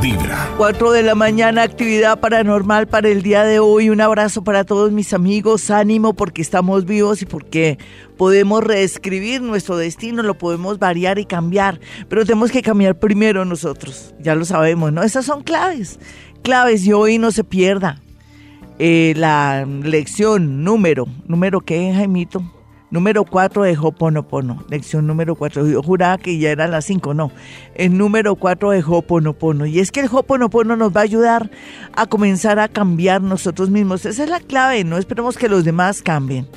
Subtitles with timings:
[0.00, 0.54] Vibra.
[0.56, 3.90] 4 de la mañana, actividad paranormal para el día de hoy.
[3.90, 5.70] Un abrazo para todos mis amigos.
[5.70, 7.78] Ánimo porque estamos vivos y porque
[8.16, 11.80] podemos reescribir nuestro destino, lo podemos variar y cambiar.
[12.08, 14.14] Pero tenemos que cambiar primero nosotros.
[14.20, 15.02] Ya lo sabemos, ¿no?
[15.02, 15.98] Esas son claves.
[16.42, 18.00] Claves y hoy no se pierda.
[18.78, 22.57] Eh, la lección número, número qué, Jaimito?
[22.90, 25.68] Número 4 de Hoponopono, lección número 4.
[25.68, 27.30] Yo juraba que ya era las 5, no.
[27.74, 29.66] El número 4 de Hoponopono.
[29.66, 31.50] Y es que el Hoponopono nos va a ayudar
[31.94, 34.06] a comenzar a cambiar nosotros mismos.
[34.06, 36.48] Esa es la clave, no esperemos que los demás cambien.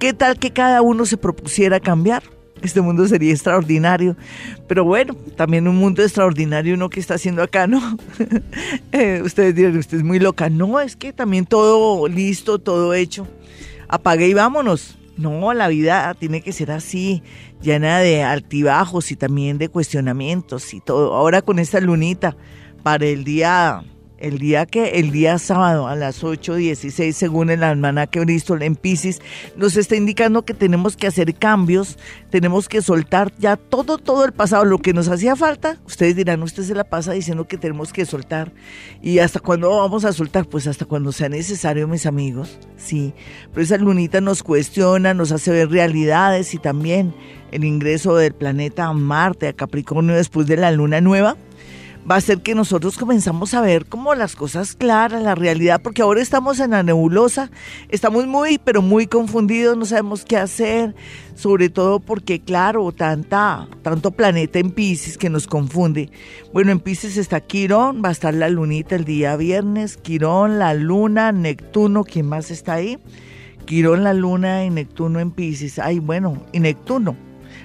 [0.00, 2.24] ¿Qué tal que cada uno se propusiera cambiar?
[2.62, 4.16] Este mundo sería extraordinario.
[4.66, 7.80] Pero bueno, también un mundo extraordinario uno que está haciendo acá, ¿no?
[8.90, 10.48] Eh, ustedes dirán, usted es muy loca.
[10.50, 13.28] No, es que también todo listo, todo hecho.
[13.88, 17.22] Apague y vámonos no, la vida tiene que ser así,
[17.62, 21.14] llena de altibajos y también de cuestionamientos y todo.
[21.14, 22.36] Ahora con esta lunita
[22.82, 23.82] para el día
[24.18, 29.20] el día que el día sábado a las 8:16 según el almanaque Bristol en Pisces
[29.56, 31.98] nos está indicando que tenemos que hacer cambios,
[32.30, 35.78] tenemos que soltar ya todo todo el pasado, lo que nos hacía falta.
[35.86, 38.52] Ustedes dirán, usted se la pasa diciendo que tenemos que soltar
[39.02, 40.46] y hasta cuándo vamos a soltar?
[40.46, 42.58] Pues hasta cuando sea necesario, mis amigos.
[42.76, 43.14] Sí,
[43.52, 47.14] pero esa lunita nos cuestiona, nos hace ver realidades y también
[47.52, 51.36] el ingreso del planeta Marte a Capricornio después de la luna nueva
[52.08, 56.02] va a ser que nosotros comenzamos a ver como las cosas claras, la realidad, porque
[56.02, 57.50] ahora estamos en la nebulosa,
[57.88, 60.94] estamos muy, pero muy confundidos, no sabemos qué hacer,
[61.34, 66.10] sobre todo porque, claro, tanta, tanto planeta en Pisces que nos confunde.
[66.52, 70.74] Bueno, en Pisces está Quirón, va a estar la lunita el día viernes, Quirón, la
[70.74, 72.98] luna, Neptuno, ¿quién más está ahí?
[73.64, 75.80] Quirón, la luna y Neptuno en Pisces.
[75.80, 77.16] Ay, bueno, y Neptuno.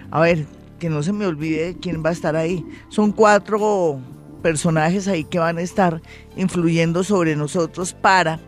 [0.10, 0.48] A ver,
[0.80, 2.66] que no se me olvide quién va a estar ahí.
[2.90, 4.02] Son cuatro
[4.42, 6.02] personajes ahí que van a estar
[6.36, 8.40] influyendo sobre nosotros para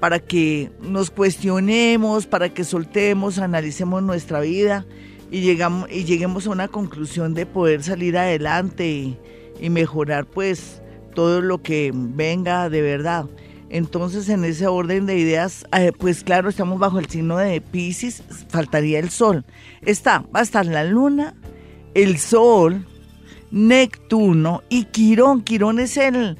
[0.00, 4.84] para que nos cuestionemos, para que soltemos, analicemos nuestra vida
[5.30, 9.18] y, llegamos, y lleguemos a una conclusión de poder salir adelante y,
[9.58, 10.82] y mejorar pues
[11.14, 13.24] todo lo que venga de verdad.
[13.70, 18.22] Entonces, en ese orden de ideas, eh, pues claro, estamos bajo el signo de Pisces,
[18.48, 19.44] faltaría el sol.
[19.82, 21.34] Está, va a estar la luna,
[21.94, 22.86] el sol,
[23.54, 25.42] Neptuno y Quirón.
[25.42, 26.36] Quirón es el,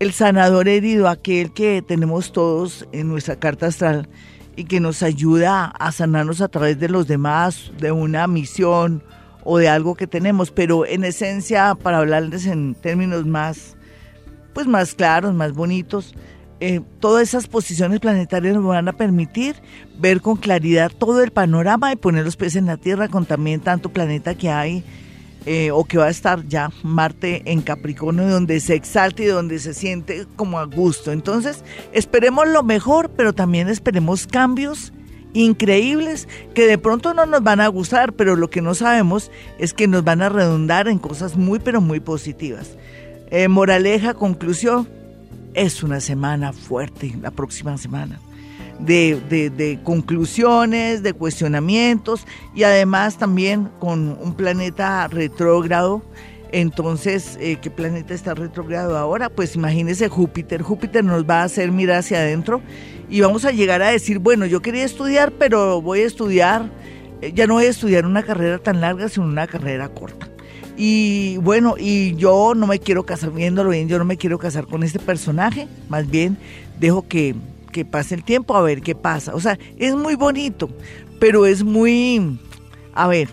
[0.00, 4.06] el sanador herido, aquel que tenemos todos en nuestra carta astral
[4.54, 9.02] y que nos ayuda a sanarnos a través de los demás, de una misión
[9.44, 13.78] o de algo que tenemos, pero en esencia, para hablarles en términos más,
[14.52, 16.14] pues más claros, más bonitos,
[16.60, 19.56] eh, todas esas posiciones planetarias nos van a permitir
[19.98, 23.60] ver con claridad todo el panorama y poner los pies en la Tierra con también
[23.60, 24.84] tanto planeta que hay
[25.46, 29.58] eh, o que va a estar ya Marte en Capricornio, donde se exalte y donde
[29.58, 31.12] se siente como a gusto.
[31.12, 34.92] Entonces, esperemos lo mejor, pero también esperemos cambios
[35.34, 39.74] increíbles que de pronto no nos van a gustar, pero lo que no sabemos es
[39.74, 42.76] que nos van a redundar en cosas muy, pero muy positivas.
[43.30, 44.88] Eh, moraleja, conclusión,
[45.54, 48.20] es una semana fuerte la próxima semana
[48.78, 56.02] de, conclusiones, de cuestionamientos y además también con un planeta retrógrado.
[56.50, 59.28] Entonces, eh, ¿qué planeta está retrógrado ahora?
[59.28, 60.62] Pues imagínese Júpiter.
[60.62, 62.62] Júpiter nos va a hacer mirar hacia adentro
[63.10, 66.70] y vamos a llegar a decir, bueno, yo quería estudiar, pero voy a estudiar,
[67.20, 70.28] eh, ya no voy a estudiar una carrera tan larga, sino una carrera corta.
[70.76, 74.66] Y bueno, y yo no me quiero casar, viéndolo bien, yo no me quiero casar
[74.66, 76.38] con este personaje, más bien
[76.78, 77.34] dejo que
[77.68, 79.34] que pase el tiempo a ver qué pasa.
[79.34, 80.68] O sea, es muy bonito,
[81.20, 82.38] pero es muy,
[82.94, 83.28] a ver,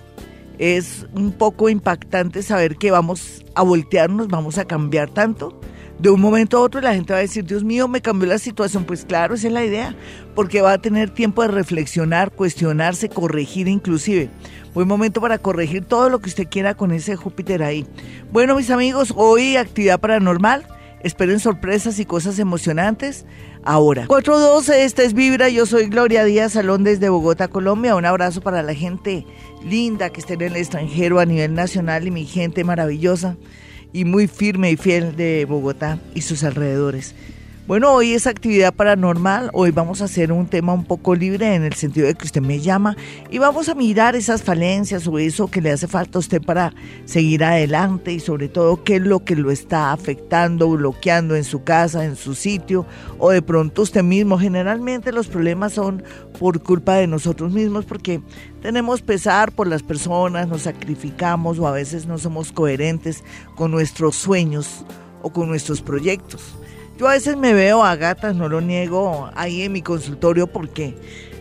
[0.57, 5.59] es un poco impactante saber que vamos a voltearnos, vamos a cambiar tanto.
[5.99, 8.37] De un momento a otro la gente va a decir, Dios mío, me cambió la
[8.37, 8.83] situación.
[8.83, 9.95] Pues claro, esa es la idea,
[10.35, 14.29] porque va a tener tiempo de reflexionar, cuestionarse, corregir inclusive.
[14.73, 17.87] Buen momento para corregir todo lo que usted quiera con ese Júpiter ahí.
[18.31, 20.67] Bueno, mis amigos, hoy actividad paranormal.
[21.05, 23.27] Esperen sorpresas y cosas emocionantes
[23.63, 24.07] ahora.
[24.07, 27.95] 412, esta es Vibra, yo soy Gloria Díaz Salón desde Bogotá, Colombia.
[27.95, 29.23] Un abrazo para la gente
[29.63, 33.37] linda que esté en el extranjero a nivel nacional y mi gente maravillosa
[33.93, 37.13] y muy firme y fiel de Bogotá y sus alrededores.
[37.67, 41.63] Bueno, hoy es actividad paranormal, hoy vamos a hacer un tema un poco libre en
[41.63, 42.95] el sentido de que usted me llama
[43.31, 46.75] y vamos a mirar esas falencias o eso que le hace falta a usted para
[47.05, 51.63] seguir adelante y sobre todo qué es lo que lo está afectando, bloqueando en su
[51.63, 52.85] casa, en su sitio
[53.17, 54.37] o de pronto usted mismo.
[54.37, 56.03] Generalmente los problemas son
[56.37, 58.21] por culpa de nosotros mismos porque
[58.61, 63.23] tenemos pesar por las personas, nos sacrificamos o a veces no somos coherentes
[63.55, 64.85] con nuestros sueños
[65.23, 66.55] o con nuestros proyectos.
[66.97, 70.95] Yo a veces me veo a gatas, no lo niego, ahí en mi consultorio porque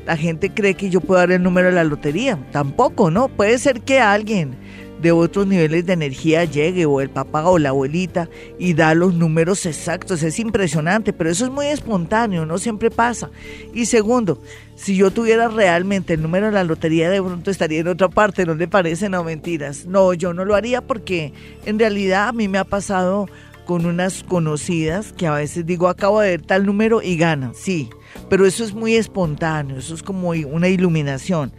[0.05, 2.39] la gente cree que yo puedo dar el número de la lotería.
[2.51, 3.29] Tampoco, ¿no?
[3.29, 4.57] Puede ser que alguien
[5.01, 8.29] de otros niveles de energía llegue o el papá o la abuelita
[8.59, 10.23] y da los números exactos.
[10.23, 13.31] Es impresionante, pero eso es muy espontáneo, no siempre pasa.
[13.73, 14.41] Y segundo,
[14.77, 18.47] si yo tuviera realmente el número de la lotería, de pronto estaría en otra parte,
[18.47, 19.09] ¿no le parece?
[19.09, 19.87] No, mentiras.
[19.87, 21.33] No, yo no lo haría porque
[21.67, 23.29] en realidad a mí me ha pasado
[23.65, 27.91] con unas conocidas que a veces digo, acabo de ver tal número y gana, sí,
[28.29, 31.53] pero eso es muy espontáneo, eso es como una iluminación.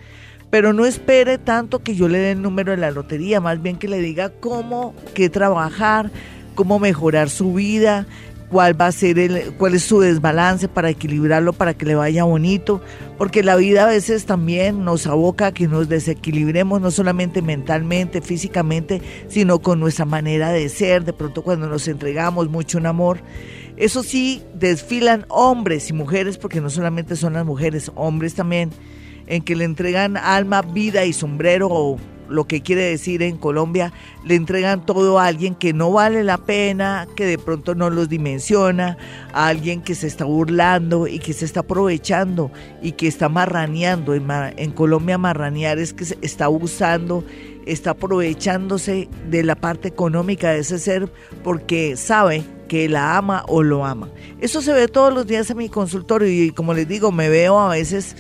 [0.50, 3.78] Pero no espere tanto que yo le dé el número de la lotería, más bien
[3.78, 6.12] que le diga cómo, qué trabajar,
[6.54, 8.06] cómo mejorar su vida,
[8.56, 12.24] cuál va a ser el, cuál es su desbalance para equilibrarlo para que le vaya
[12.24, 12.82] bonito,
[13.18, 18.22] porque la vida a veces también nos aboca a que nos desequilibremos no solamente mentalmente,
[18.22, 23.20] físicamente, sino con nuestra manera de ser, de pronto cuando nos entregamos mucho en amor.
[23.76, 28.70] Eso sí, desfilan hombres y mujeres, porque no solamente son las mujeres, hombres también,
[29.28, 31.98] en que le entregan alma, vida y sombrero o
[32.30, 33.94] lo que quiere decir en Colombia,
[34.24, 38.10] le entregan todo a alguien que no vale la pena, que de pronto no los
[38.10, 38.98] dimensiona,
[39.34, 42.52] a alguien que se está burlando y que se está aprovechando
[42.82, 44.14] y que está marraneando.
[44.14, 47.24] En, Colombia marranear es que se está usando,
[47.66, 51.12] está aprovechándose de la parte económica de ese ser
[51.44, 54.10] porque sabe que la ama o lo ama.
[54.42, 57.60] Eso se ve todos los días en mi consultorio y como les digo, me veo
[57.60, 58.16] a veces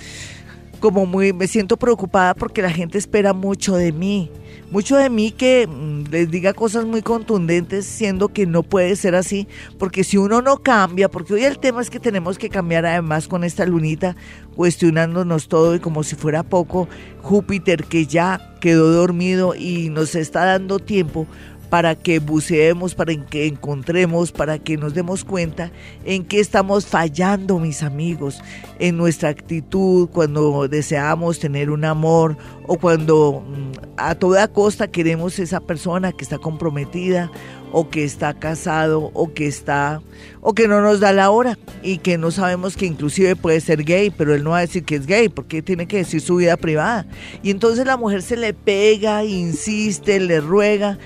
[0.85, 4.29] como muy, me siento preocupada porque la gente espera mucho de mí,
[4.69, 9.15] mucho de mí que mm, les diga cosas muy contundentes, siendo que no puede ser
[9.15, 9.47] así,
[9.79, 13.27] porque si uno no cambia, porque hoy el tema es que tenemos que cambiar además
[13.27, 14.15] con esta lunita,
[14.55, 16.87] cuestionándonos todo y como si fuera poco,
[17.23, 21.25] Júpiter que ya quedó dormido y nos está dando tiempo
[21.69, 25.71] para que buceemos, para que encontremos, para que nos demos cuenta
[26.06, 28.41] en qué estamos fallando, mis amigos,
[28.79, 35.39] en nuestra actitud cuando deseamos tener un amor o cuando mm, a toda costa queremos
[35.39, 37.31] esa persona que está comprometida
[37.71, 40.01] o que está casado o que está
[40.41, 43.83] o que no nos da la hora y que no sabemos que inclusive puede ser
[43.83, 46.38] gay, pero él no va a decir que es gay porque tiene que decir su
[46.38, 47.06] vida privada.
[47.44, 50.97] Y entonces la mujer se le pega, insiste, le ruega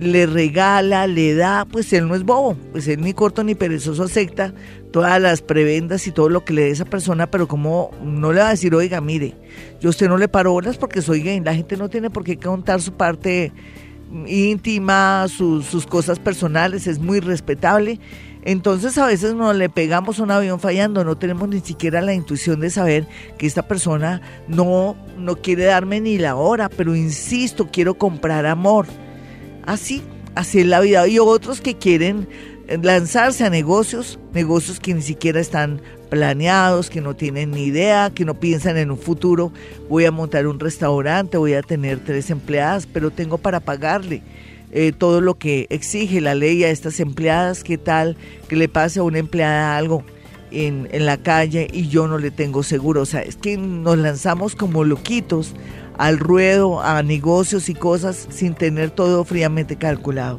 [0.00, 4.04] le regala, le da, pues él no es bobo, pues él ni corto ni perezoso
[4.04, 4.52] acepta
[4.92, 8.40] todas las prebendas y todo lo que le dé esa persona, pero como no le
[8.40, 9.34] va a decir, oiga, mire,
[9.80, 12.24] yo a usted no le paro horas porque soy gay, la gente no tiene por
[12.24, 13.52] qué contar su parte
[14.26, 17.98] íntima, sus, cosas personales, es muy respetable.
[18.42, 22.60] Entonces a veces nos le pegamos un avión fallando, no tenemos ni siquiera la intuición
[22.60, 23.06] de saber
[23.38, 28.86] que esta persona no, no quiere darme ni la hora, pero insisto, quiero comprar amor
[29.66, 30.02] Así,
[30.34, 31.06] así es la vida.
[31.06, 32.28] Y otros que quieren
[32.82, 38.24] lanzarse a negocios, negocios que ni siquiera están planeados, que no tienen ni idea, que
[38.24, 39.52] no piensan en un futuro.
[39.88, 44.22] Voy a montar un restaurante, voy a tener tres empleadas, pero tengo para pagarle.
[44.72, 48.16] Eh, todo lo que exige la ley a estas empleadas, qué tal
[48.48, 50.04] que le pase a una empleada algo
[50.50, 53.02] en, en la calle y yo no le tengo seguro.
[53.02, 55.54] O sea, es que nos lanzamos como loquitos
[55.98, 60.38] al ruedo, a negocios y cosas sin tener todo fríamente calculado.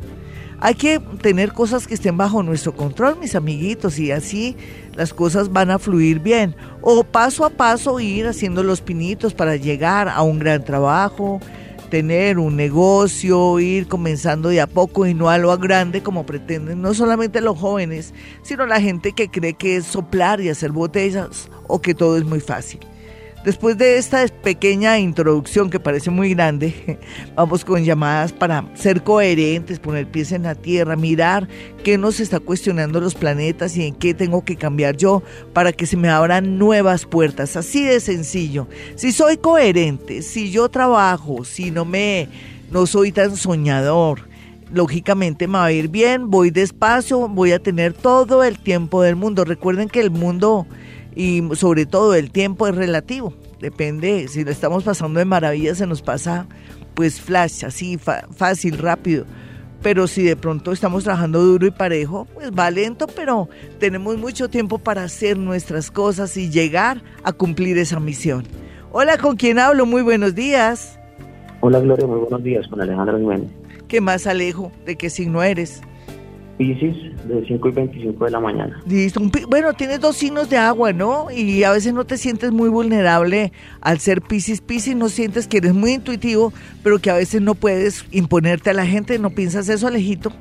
[0.59, 4.57] Hay que tener cosas que estén bajo nuestro control, mis amiguitos, y así
[4.95, 6.55] las cosas van a fluir bien.
[6.81, 11.39] O paso a paso ir haciendo los pinitos para llegar a un gran trabajo,
[11.91, 16.81] tener un negocio, ir comenzando de a poco y no a lo grande como pretenden
[16.81, 21.49] no solamente los jóvenes, sino la gente que cree que es soplar y hacer botellas
[21.67, 22.79] o que todo es muy fácil.
[23.45, 26.99] Después de esta pequeña introducción que parece muy grande,
[27.35, 31.47] vamos con llamadas para ser coherentes, poner pies en la tierra, mirar
[31.83, 35.85] qué nos está cuestionando los planetas y en qué tengo que cambiar yo para que
[35.85, 37.55] se me abran nuevas puertas.
[37.55, 38.67] Así de sencillo.
[38.95, 42.27] Si soy coherente, si yo trabajo, si no me
[42.69, 44.27] no soy tan soñador,
[44.71, 49.15] lógicamente me va a ir bien, voy despacio, voy a tener todo el tiempo del
[49.15, 49.45] mundo.
[49.45, 50.67] Recuerden que el mundo
[51.17, 53.33] y sobre todo el tiempo es relativo.
[53.59, 56.45] Depende, si lo estamos pasando de maravilla, se nos pasa
[56.93, 59.25] pues flash, así fácil, rápido.
[59.81, 64.47] pero si de pronto estamos trabajando duro y parejo, pues va lento, pero tenemos mucho
[64.47, 68.43] tiempo para hacer nuestras cosas y llegar a cumplir esa misión.
[68.91, 69.87] Hola, ¿con quién hablo?
[69.87, 70.99] Muy buenos días.
[71.61, 73.49] Hola Gloria, muy buenos días, con Alejandro Jiménez.
[73.87, 74.71] ¿Qué más, Alejo?
[74.85, 75.81] ¿De qué signo eres?
[76.57, 76.95] Piscis,
[77.27, 78.81] de 5 y 25 de la mañana.
[78.87, 79.21] Listo.
[79.47, 81.27] Bueno, tienes dos signos de agua, ¿no?
[81.29, 84.61] Y a veces no te sientes muy vulnerable al ser Piscis.
[84.61, 86.51] Piscis no sientes que eres muy intuitivo,
[86.83, 89.19] pero que a veces no puedes imponerte a la gente.
[89.19, 90.31] ¿No piensas eso, Alejito?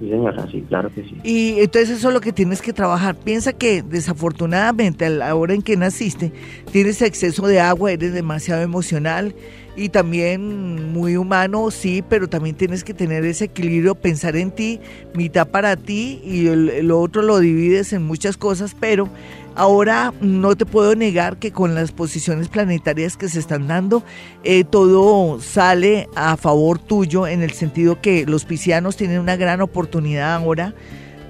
[0.00, 1.16] Sí, señora, sí, claro que sí.
[1.22, 3.14] Y entonces eso es lo que tienes que trabajar.
[3.14, 6.32] Piensa que desafortunadamente a la hora en que naciste
[6.72, 9.34] tienes exceso de agua, eres demasiado emocional
[9.76, 14.80] y también muy humano, sí, pero también tienes que tener ese equilibrio, pensar en ti,
[15.14, 19.08] mitad para ti y el, otro lo divides en muchas cosas, pero
[19.56, 24.04] ahora no te puedo negar que con las posiciones planetarias que se están dando,
[24.44, 29.60] eh, todo sale a favor tuyo en el sentido que los piscianos tienen una gran
[29.60, 30.74] oportunidad ahora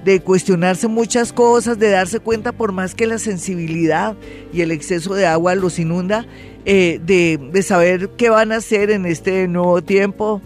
[0.05, 4.15] de cuestionarse muchas cosas, de darse cuenta por más que la sensibilidad
[4.53, 6.27] y el exceso de agua los inunda,
[6.67, 10.41] eh, de, saber qué van a hacer en este nuevo tiempo.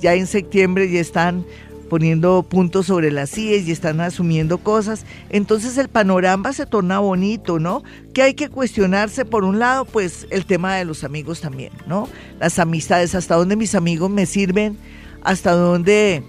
[0.00, 1.44] Ya en septiembre ya están
[1.90, 5.04] poniendo puntos sobre las sillas y están asumiendo cosas.
[5.30, 7.82] Entonces el panorama se torna bonito, ¿no?
[8.14, 12.08] Que hay que cuestionarse por un lado, pues el tema de los amigos también, ¿no?
[12.40, 14.78] Las amistades, hasta dónde mis amigos me sirven,
[15.22, 16.24] hasta dónde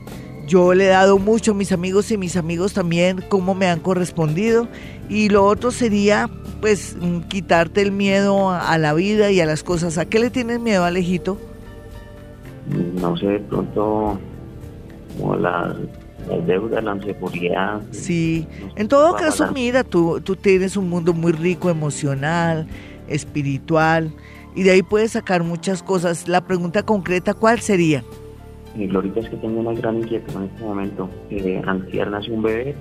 [0.47, 3.79] yo le he dado mucho a mis amigos y mis amigos también cómo me han
[3.79, 4.67] correspondido.
[5.09, 6.29] Y lo otro sería,
[6.61, 9.97] pues, mm, quitarte el miedo a la vida y a las cosas.
[9.97, 11.37] ¿A qué le tienes miedo, Alejito?
[12.99, 14.19] No sé, de pronto,
[15.17, 15.75] como la,
[16.47, 17.81] deuda, la inseguridad.
[17.91, 22.67] Sí, en todo caso, mira, tú, tú tienes un mundo muy rico, emocional,
[23.07, 24.11] espiritual,
[24.55, 26.27] y de ahí puedes sacar muchas cosas.
[26.27, 28.03] La pregunta concreta, ¿cuál sería?
[28.75, 31.09] Mi Glorita es que tengo una gran inquietud en este momento.
[31.29, 32.75] Eh, antier nació un bebé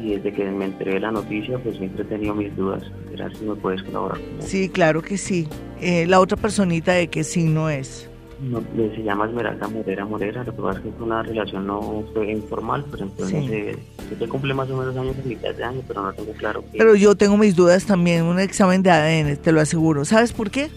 [0.00, 2.82] y desde que me enteré la noticia, pues siempre he tenido mis dudas.
[3.10, 4.18] Gracias si me puedes colaborar.
[4.40, 5.48] Sí, claro que sí.
[5.80, 8.08] Eh, ¿La otra personita de qué signo es?
[8.40, 12.04] No, se llama Esmeralda Morera Morera, lo que pasa es que es una relación no
[12.12, 14.14] fue informal, pero entonces sí.
[14.18, 16.94] se, cumple más o menos años en mitad de año, pero no tengo claro Pero
[16.96, 20.04] yo tengo mis dudas también, un examen de ADN, te lo aseguro.
[20.04, 20.68] ¿Sabes por qué?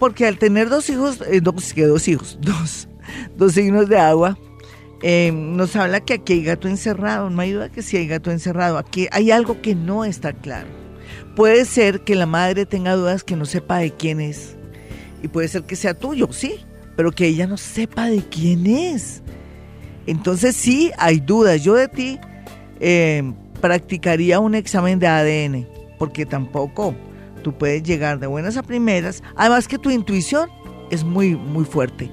[0.00, 2.88] Porque al tener dos hijos, eh, dos, que dos hijos, dos,
[3.36, 4.38] dos signos de agua,
[5.06, 7.28] eh, nos habla que aquí hay gato encerrado.
[7.28, 8.78] No hay duda que sí hay gato encerrado.
[8.78, 10.68] Aquí hay algo que no está claro.
[11.36, 14.56] Puede ser que la madre tenga dudas que no sepa de quién es.
[15.22, 16.60] Y puede ser que sea tuyo, sí,
[16.96, 19.22] pero que ella no sepa de quién es.
[20.06, 21.62] Entonces sí hay dudas.
[21.62, 22.18] Yo de ti
[22.80, 23.30] eh,
[23.60, 25.68] practicaría un examen de ADN,
[25.98, 26.94] porque tampoco
[27.42, 29.22] tú puedes llegar de buenas a primeras.
[29.36, 30.48] Además que tu intuición
[30.90, 32.10] es muy, muy fuerte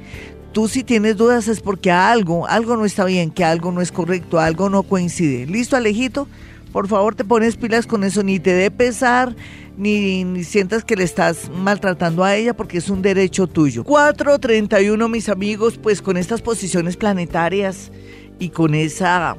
[0.51, 3.91] tú si tienes dudas es porque algo, algo no está bien, que algo no es
[3.91, 5.46] correcto, algo no coincide.
[5.46, 6.27] ¿Listo, Alejito?
[6.72, 9.36] Por favor, te pones pilas con eso, ni te dé pesar,
[9.77, 13.84] ni, sientas que le estás maltratando a ella porque es un derecho tuyo.
[13.84, 17.91] 4.31, mis amigos, pues con estas posiciones planetarias
[18.39, 19.38] y con esa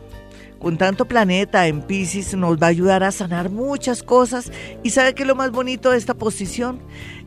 [0.58, 4.52] con tanto planeta en Pisces nos va a ayudar a sanar muchas cosas.
[4.84, 6.78] ¿Y sabe qué es lo más bonito de esta posición?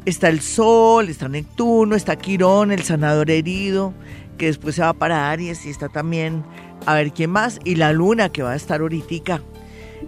[0.06, 3.92] Está el Sol, está Neptuno, está Quirón, el sanador herido,
[4.38, 6.44] que después se va para Aries y está también,
[6.86, 9.42] a ver quién más, y la Luna que va a estar ahorita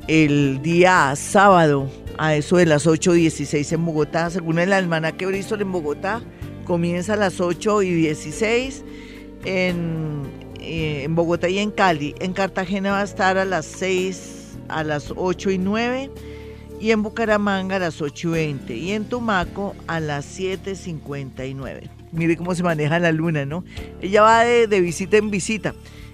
[0.07, 1.89] el día sábado
[2.19, 6.21] a eso de las 8.16 en Bogotá, según el almanaque Bristol en Bogotá,
[6.65, 8.83] comienza a las 8 y 16
[9.45, 10.21] en,
[10.59, 12.13] eh, en Bogotá y en Cali.
[12.19, 16.11] En Cartagena va a estar a las 6, a las 8 y 9
[16.79, 21.89] y en Bucaramanga a las 8 y 20 y en Tumaco a las 7.59.
[22.11, 23.63] Mire cómo se maneja la luna, ¿no?
[24.01, 25.73] Ella va de, de visita en visita.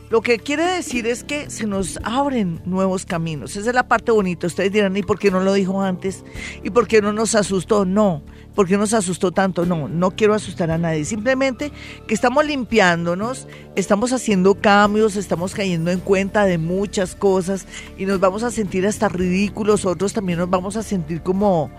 [0.10, 3.56] Lo que quiere decir es que se nos abren nuevos caminos.
[3.56, 4.46] Esa es la parte bonita.
[4.48, 6.24] Ustedes dirán, ¿y por qué no lo dijo antes?
[6.64, 7.84] ¿Y por qué no nos asustó?
[7.84, 8.24] No.
[8.56, 9.66] ¿Por qué nos asustó tanto?
[9.66, 11.06] No, no quiero asustar a nadie.
[11.06, 11.72] Simplemente
[12.08, 17.66] que estamos limpiándonos, estamos haciendo cambios, estamos cayendo en cuenta de muchas cosas
[17.98, 19.86] y nos vamos a sentir hasta ridículos.
[19.86, 21.72] Otros también nos vamos a sentir como,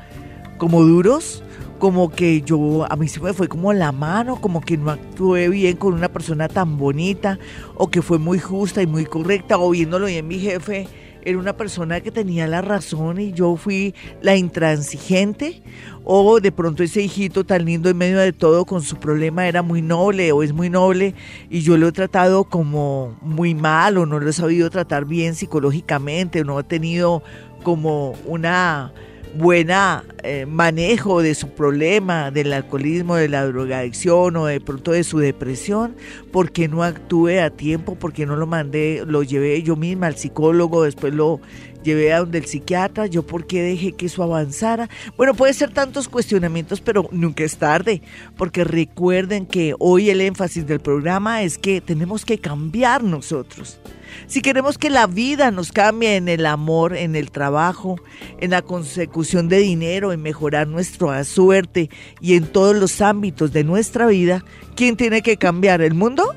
[0.59, 1.43] como duros
[1.79, 5.51] como que yo, a mí se me fue como la mano, como que no actué
[5.51, 7.39] bien con una persona tan bonita,
[7.75, 10.89] o que fue muy justa y muy correcta, o viéndolo bien mi jefe,
[11.25, 15.63] era una persona que tenía la razón y yo fui la intransigente,
[16.05, 19.63] o de pronto ese hijito tan lindo en medio de todo con su problema era
[19.63, 21.15] muy noble o es muy noble
[21.49, 25.35] y yo lo he tratado como muy mal o no lo he sabido tratar bien
[25.35, 27.23] psicológicamente, o no he tenido
[27.63, 28.93] como una
[29.37, 35.05] buena eh, manejo de su problema, del alcoholismo, de la drogadicción o de pronto de
[35.05, 35.97] su depresión,
[36.33, 40.85] porque no actúe a tiempo, porque no lo mandé, lo llevé yo misma al psicólogo,
[40.85, 41.41] después lo
[41.85, 44.89] llevé a donde el psiquiatra, yo por qué dejé que eso avanzara.
[45.17, 48.03] Bueno, puede ser tantos cuestionamientos, pero nunca es tarde,
[48.37, 53.79] porque recuerden que hoy el énfasis del programa es que tenemos que cambiar nosotros.
[54.27, 57.97] Si queremos que la vida nos cambie en el amor, en el trabajo,
[58.41, 63.65] en la consecución de dinero, en mejorar nuestra suerte y en todos los ámbitos de
[63.65, 64.45] nuestra vida,
[64.77, 65.83] ¿quién tiene que cambiar?
[65.83, 66.35] ¿El mundo?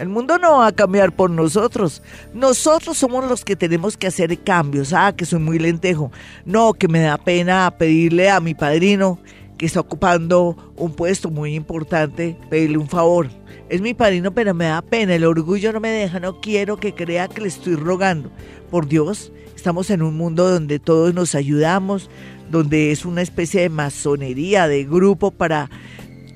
[0.00, 2.02] El mundo no va a cambiar por nosotros.
[2.32, 4.94] Nosotros somos los que tenemos que hacer cambios.
[4.94, 6.10] Ah, que soy muy lentejo.
[6.46, 9.18] No, que me da pena pedirle a mi padrino
[9.58, 13.28] que está ocupando un puesto muy importante, pedirle un favor.
[13.68, 15.14] Es mi padrino, pero me da pena.
[15.14, 16.18] El orgullo no me deja.
[16.18, 18.30] No quiero que crea que le estoy rogando.
[18.70, 22.08] Por Dios, estamos en un mundo donde todos nos ayudamos,
[22.50, 25.68] donde es una especie de masonería, de grupo para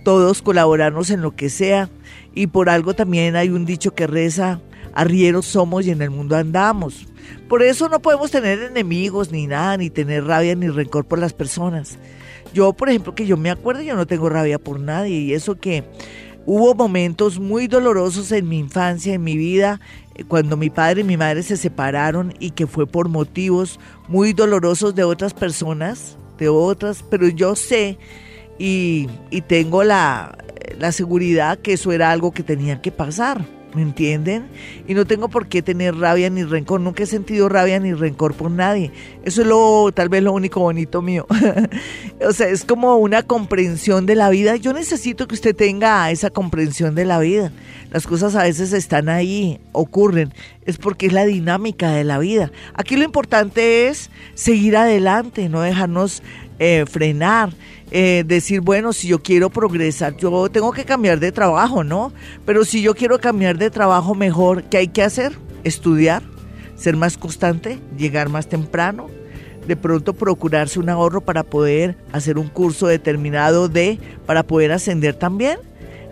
[0.04, 1.88] todos colaborarnos en lo que sea.
[2.34, 4.60] Y por algo también hay un dicho que reza,
[4.92, 7.06] arrieros somos y en el mundo andamos.
[7.48, 11.32] Por eso no podemos tener enemigos ni nada, ni tener rabia ni rencor por las
[11.32, 11.98] personas.
[12.52, 15.56] Yo, por ejemplo, que yo me acuerdo, yo no tengo rabia por nadie y eso
[15.56, 15.84] que
[16.46, 19.80] hubo momentos muy dolorosos en mi infancia, en mi vida,
[20.14, 24.32] eh, cuando mi padre y mi madre se separaron y que fue por motivos muy
[24.32, 27.98] dolorosos de otras personas, de otras, pero yo sé
[28.58, 30.36] y, y tengo la,
[30.78, 33.44] la seguridad que eso era algo que tenía que pasar.
[33.74, 34.46] ¿Me entienden?
[34.86, 36.80] Y no tengo por qué tener rabia ni rencor.
[36.80, 38.92] Nunca he sentido rabia ni rencor por nadie.
[39.24, 41.26] Eso es lo, tal vez lo único bonito mío.
[42.24, 44.54] o sea, es como una comprensión de la vida.
[44.54, 47.50] Yo necesito que usted tenga esa comprensión de la vida.
[47.90, 50.32] Las cosas a veces están ahí, ocurren.
[50.66, 52.52] Es porque es la dinámica de la vida.
[52.74, 56.22] Aquí lo importante es seguir adelante, no dejarnos
[56.60, 57.52] eh, frenar
[57.96, 62.12] eh, decir, bueno, si yo quiero progresar, yo tengo que cambiar de trabajo, ¿no?
[62.44, 65.38] Pero si yo quiero cambiar de trabajo mejor, ¿qué hay que hacer?
[65.62, 66.20] Estudiar,
[66.74, 69.06] ser más constante, llegar más temprano,
[69.68, 75.14] de pronto procurarse un ahorro para poder hacer un curso determinado de, para poder ascender
[75.14, 75.60] también.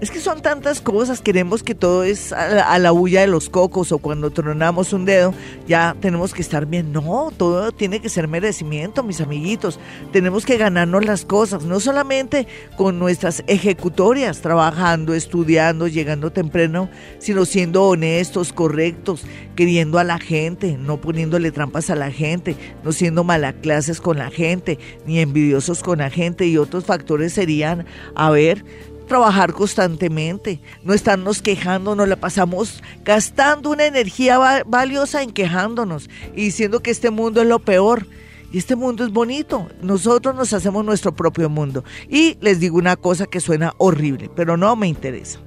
[0.02, 3.92] Es que son tantas cosas, queremos que todo es a la, bulla de los cocos
[3.92, 5.32] o cuando tronamos un dedo
[5.68, 6.90] ya tenemos que estar bien.
[6.90, 9.78] No, todo tiene que ser merecimiento, mis amiguitos.
[10.10, 17.44] Tenemos que ganarnos las cosas, no solamente con nuestras ejecutorias, trabajando, estudiando, llegando temprano, sino
[17.44, 19.22] siendo honestos, correctos,
[19.54, 24.30] queriendo a la gente, no poniéndole trampas a la gente, no siendo malaclases con la
[24.30, 28.64] gente, ni envidiosos con la gente y otros factores serían, a ver,
[29.12, 36.44] trabajar constantemente, no estarnos quejando, nos la pasamos gastando una energía valiosa en quejándonos y
[36.44, 38.06] diciendo que este mundo es lo peor.
[38.50, 39.68] Y este mundo es bonito.
[39.82, 41.84] Nosotros nos hacemos nuestro propio mundo.
[42.08, 45.40] Y les digo una cosa que suena horrible, pero no me interesa.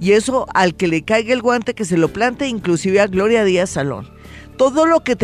[0.00, 3.42] Y eso al que le caiga el guante que se lo plante, inclusive a Gloria
[3.42, 4.08] Díaz Salón.
[4.56, 5.16] Todo lo que,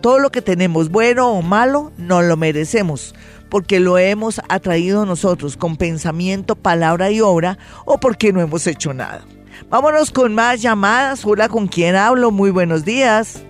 [0.00, 3.14] todo lo que tenemos, bueno o malo, no lo merecemos
[3.54, 8.92] porque lo hemos atraído nosotros con pensamiento, palabra y obra o porque no hemos hecho
[8.92, 9.24] nada.
[9.70, 11.24] Vámonos con más llamadas.
[11.24, 12.32] Hola, ¿con quién hablo?
[12.32, 13.46] Muy buenos días.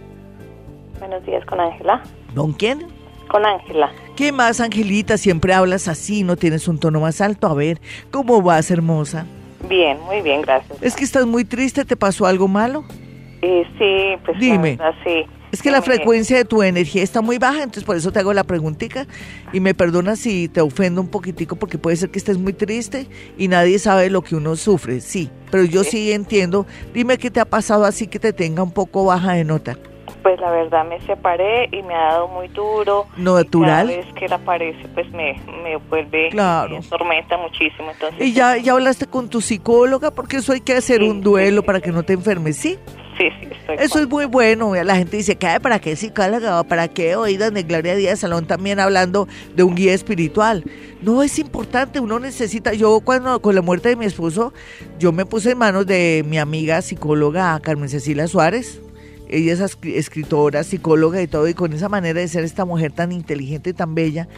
[0.98, 2.02] Buenos días, con Ángela.
[2.34, 2.86] ¿Con quién?
[3.28, 3.90] Con Ángela.
[4.14, 5.16] ¿Qué más, Angelita?
[5.16, 7.46] Siempre hablas así, no tienes un tono más alto.
[7.46, 9.24] A ver, ¿cómo vas, hermosa?
[9.70, 10.82] Bien, muy bien, gracias.
[10.82, 12.84] Es que estás muy triste, ¿te pasó algo malo?
[13.40, 14.76] Eh, sí, pues Dime.
[15.02, 15.24] sí.
[15.54, 18.32] Es que la frecuencia de tu energía está muy baja, entonces por eso te hago
[18.32, 19.06] la preguntita
[19.52, 23.06] y me perdonas si te ofendo un poquitico porque puede ser que estés muy triste
[23.38, 26.66] y nadie sabe lo que uno sufre, sí, pero yo sí, entiendo.
[26.92, 29.78] Dime qué te ha pasado así que te tenga un poco baja de nota.
[30.24, 33.06] Pues la verdad me separé y me ha dado muy duro.
[33.16, 33.88] ¿Natural?
[33.88, 36.80] Y cada vez que la aparece pues me, me vuelve, claro.
[36.80, 37.92] me tormenta muchísimo.
[37.92, 40.10] Entonces, ¿Y ya, ya hablaste con tu psicóloga?
[40.10, 42.76] Porque eso hay que hacer un duelo para que no te enfermes, ¿sí?
[43.16, 44.74] Sí, sí, estoy Eso es muy bueno.
[44.82, 45.60] La gente dice, ¿qué?
[45.60, 46.64] ¿Para qué psicóloga?
[46.64, 50.64] ¿Para qué oídas de Gloria Díaz Salón también hablando de un guía espiritual?
[51.02, 52.72] No, es importante, uno necesita.
[52.72, 54.52] Yo cuando con la muerte de mi esposo,
[54.98, 58.80] yo me puse en manos de mi amiga psicóloga Carmen Cecilia Suárez.
[59.28, 63.10] Ella es escritora, psicóloga y todo, y con esa manera de ser esta mujer tan
[63.12, 64.28] inteligente y tan bella,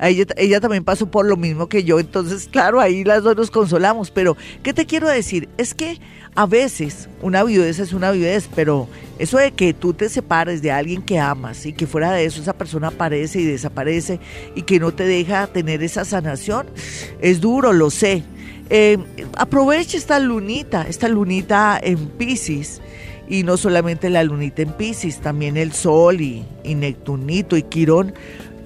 [0.00, 3.50] ella, ella también pasó por lo mismo que yo, entonces claro, ahí las dos nos
[3.50, 5.48] consolamos, pero ¿qué te quiero decir?
[5.58, 6.00] Es que
[6.36, 10.70] a veces una viudez es una viudez, pero eso de que tú te separes de
[10.70, 14.20] alguien que amas y que fuera de eso esa persona aparece y desaparece
[14.54, 16.66] y que no te deja tener esa sanación,
[17.20, 18.22] es duro, lo sé.
[18.68, 18.98] Eh,
[19.36, 22.82] aprovecha esta lunita, esta lunita en Pisces.
[23.28, 28.14] Y no solamente la lunita en Pisces, también el Sol y, y Neptunito y Quirón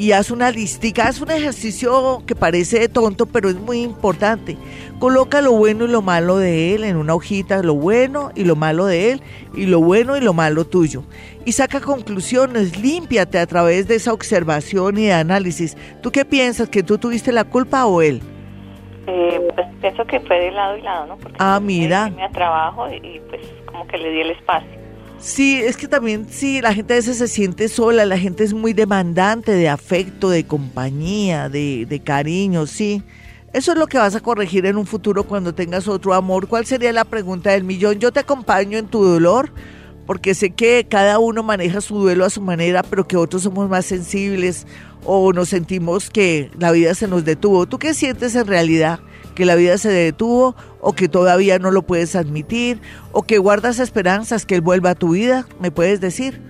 [0.01, 1.11] y haz una listica.
[1.11, 4.57] Es un ejercicio que parece tonto, pero es muy importante.
[4.99, 8.57] Coloca lo bueno y lo malo de él en una hojita, lo bueno y lo
[8.57, 9.23] malo de él,
[9.55, 11.03] y lo bueno y lo malo tuyo.
[11.44, 15.77] Y saca conclusiones, límpiate a través de esa observación y de análisis.
[16.01, 16.70] ¿Tú qué piensas?
[16.70, 18.23] ¿Que tú tuviste la culpa o él?
[19.07, 21.16] Eh, pues pienso que fue de lado y lado, ¿no?
[21.18, 22.09] Porque ah, mira.
[22.09, 23.42] Me trabajo y pues
[23.87, 24.69] que le di el espacio.
[25.19, 28.55] Sí, es que también, sí, la gente a veces se siente sola, la gente es
[28.55, 33.03] muy demandante de afecto, de compañía, de, de cariño, sí.
[33.53, 36.47] Eso es lo que vas a corregir en un futuro cuando tengas otro amor.
[36.47, 37.99] ¿Cuál sería la pregunta del millón?
[37.99, 39.53] Yo te acompaño en tu dolor,
[40.11, 43.70] porque sé que cada uno maneja su duelo a su manera, pero que otros somos
[43.70, 44.66] más sensibles
[45.05, 47.66] o nos sentimos que la vida se nos detuvo.
[47.66, 48.99] ¿Tú qué sientes en realidad?
[49.37, 52.81] que la vida se detuvo o que todavía no lo puedes admitir
[53.12, 56.40] o que guardas esperanzas que él vuelva a tu vida, ¿me puedes decir?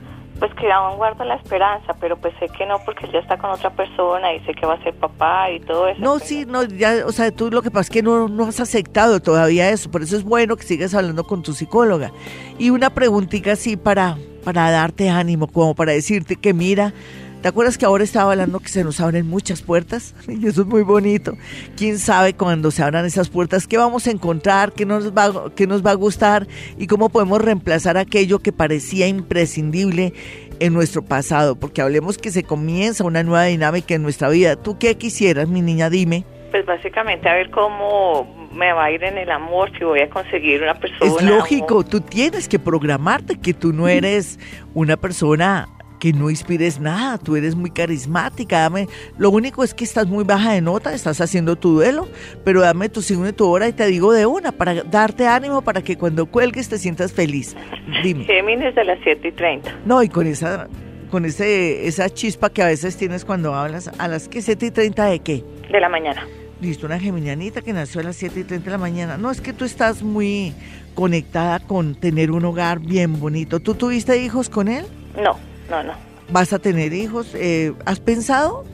[0.40, 3.37] Pues que aún guardo la esperanza, pero pues sé que no porque él ya está
[3.37, 6.00] con otra persona y sé que va a ser papá y todo eso.
[6.00, 8.59] No, sí, no, ya, o sea, tú lo que pasa es que no, no has
[8.59, 12.11] aceptado todavía eso, por eso es bueno que sigas hablando con tu psicóloga.
[12.59, 16.94] Y una preguntita así para, para darte ánimo, como para decirte que mira,
[17.40, 20.14] ¿Te acuerdas que ahora estaba hablando que se nos abren muchas puertas?
[20.29, 21.37] Y eso es muy bonito.
[21.76, 25.66] ¿Quién sabe cuando se abran esas puertas qué vamos a encontrar, qué nos va, qué
[25.66, 26.46] nos va a gustar
[26.79, 30.12] y cómo podemos reemplazar aquello que parecía imprescindible
[30.61, 31.57] en nuestro pasado?
[31.57, 34.57] Porque hablemos que se comienza una nueva dinámica en nuestra vida.
[34.57, 35.88] ¿Tú qué quisieras, mi niña?
[35.88, 36.24] Dime.
[36.50, 40.11] Pues básicamente a ver cómo me va a ir en el amor, si voy a
[40.11, 41.11] conseguir una persona.
[41.11, 44.38] Es lógico, tú tienes que programarte que tú no eres
[44.74, 45.68] una persona
[46.00, 50.24] que no inspires nada, tú eres muy carismática, dame, lo único es que estás muy
[50.24, 52.08] baja de nota, estás haciendo tu duelo,
[52.42, 55.62] pero dame tu signo y tu hora y te digo de una, para darte ánimo,
[55.62, 57.54] para que cuando cuelgues te sientas feliz.
[58.02, 58.24] Dime.
[58.24, 59.80] Géminis de las 7 y 30.
[59.84, 60.68] No, y con esa,
[61.10, 64.70] con ese, esa chispa que a veces tienes cuando hablas, ¿a las que 7 y
[64.70, 65.44] 30 de qué?
[65.70, 66.26] De la mañana.
[66.62, 69.16] Listo, una geminianita que nació a las 7 y 30 de la mañana.
[69.18, 70.54] No, es que tú estás muy
[70.94, 73.60] conectada con tener un hogar bien bonito.
[73.60, 74.86] ¿Tú tuviste hijos con él?
[75.22, 75.92] No no, no.
[76.30, 77.35] ¿Vas a tener hijos?
[77.35, 78.64] Eh, ¿Has pensado?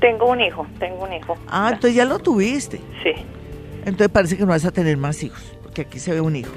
[0.00, 1.36] Tengo un hijo, tengo un hijo.
[1.48, 2.78] Ah, entonces ya lo tuviste.
[3.02, 3.12] Sí.
[3.84, 6.52] Entonces parece que no vas a tener más hijos, porque aquí se ve un hijo.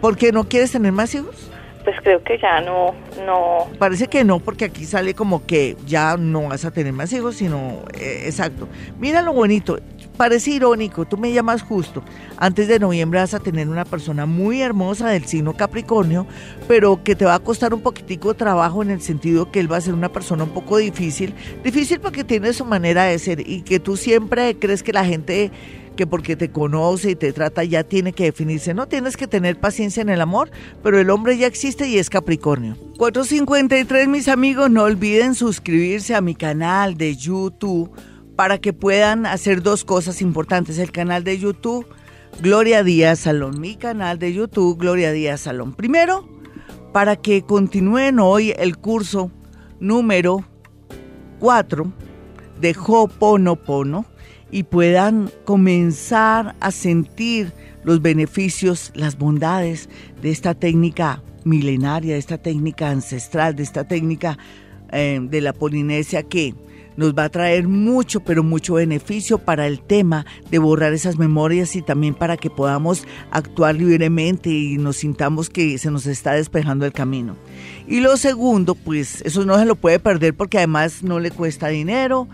[0.00, 1.50] ¿Por qué no quieres tener más hijos?
[1.84, 3.68] Pues creo que ya no, no.
[3.78, 7.36] Parece que no, porque aquí sale como que ya no vas a tener más hijos,
[7.36, 8.68] sino, eh, exacto.
[8.98, 9.78] Mira lo bonito,
[10.16, 12.02] parece irónico, tú me llamas justo.
[12.36, 16.26] Antes de noviembre vas a tener una persona muy hermosa del signo Capricornio,
[16.66, 19.70] pero que te va a costar un poquitico de trabajo en el sentido que él
[19.70, 21.34] va a ser una persona un poco difícil.
[21.62, 25.50] Difícil porque tiene su manera de ser y que tú siempre crees que la gente
[25.96, 28.74] que porque te conoce y te trata ya tiene que definirse.
[28.74, 30.50] No tienes que tener paciencia en el amor,
[30.82, 32.76] pero el hombre ya existe y es Capricornio.
[32.98, 37.90] 453 mis amigos, no olviden suscribirse a mi canal de YouTube
[38.36, 40.78] para que puedan hacer dos cosas importantes.
[40.78, 41.86] El canal de YouTube,
[42.42, 43.60] Gloria Díaz Salón.
[43.60, 45.72] Mi canal de YouTube, Gloria Díaz Salón.
[45.72, 46.28] Primero,
[46.92, 49.30] para que continúen hoy el curso
[49.80, 50.44] número
[51.40, 51.92] 4
[52.60, 54.04] de Ho'oponopono
[54.50, 57.52] y puedan comenzar a sentir
[57.84, 59.88] los beneficios, las bondades
[60.22, 64.38] de esta técnica milenaria, de esta técnica ancestral, de esta técnica
[64.92, 66.54] eh, de la Polinesia que
[66.96, 71.76] nos va a traer mucho, pero mucho beneficio para el tema de borrar esas memorias
[71.76, 76.86] y también para que podamos actuar libremente y nos sintamos que se nos está despejando
[76.86, 77.36] el camino.
[77.86, 81.68] Y lo segundo, pues eso no se lo puede perder porque además no le cuesta
[81.68, 82.28] dinero.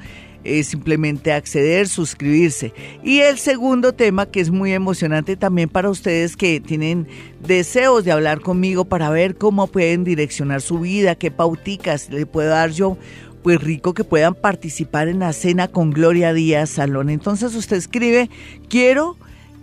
[0.44, 2.72] Es simplemente acceder, suscribirse.
[3.04, 7.06] Y el segundo tema que es muy emocionante también para ustedes que tienen
[7.46, 12.48] deseos de hablar conmigo para ver cómo pueden direccionar su vida, qué pauticas le puedo
[12.48, 12.98] dar yo
[13.42, 17.10] pues rico que puedan participar en la cena con Gloria Díaz Salón.
[17.10, 18.30] Entonces usted escribe,
[18.68, 19.16] quiero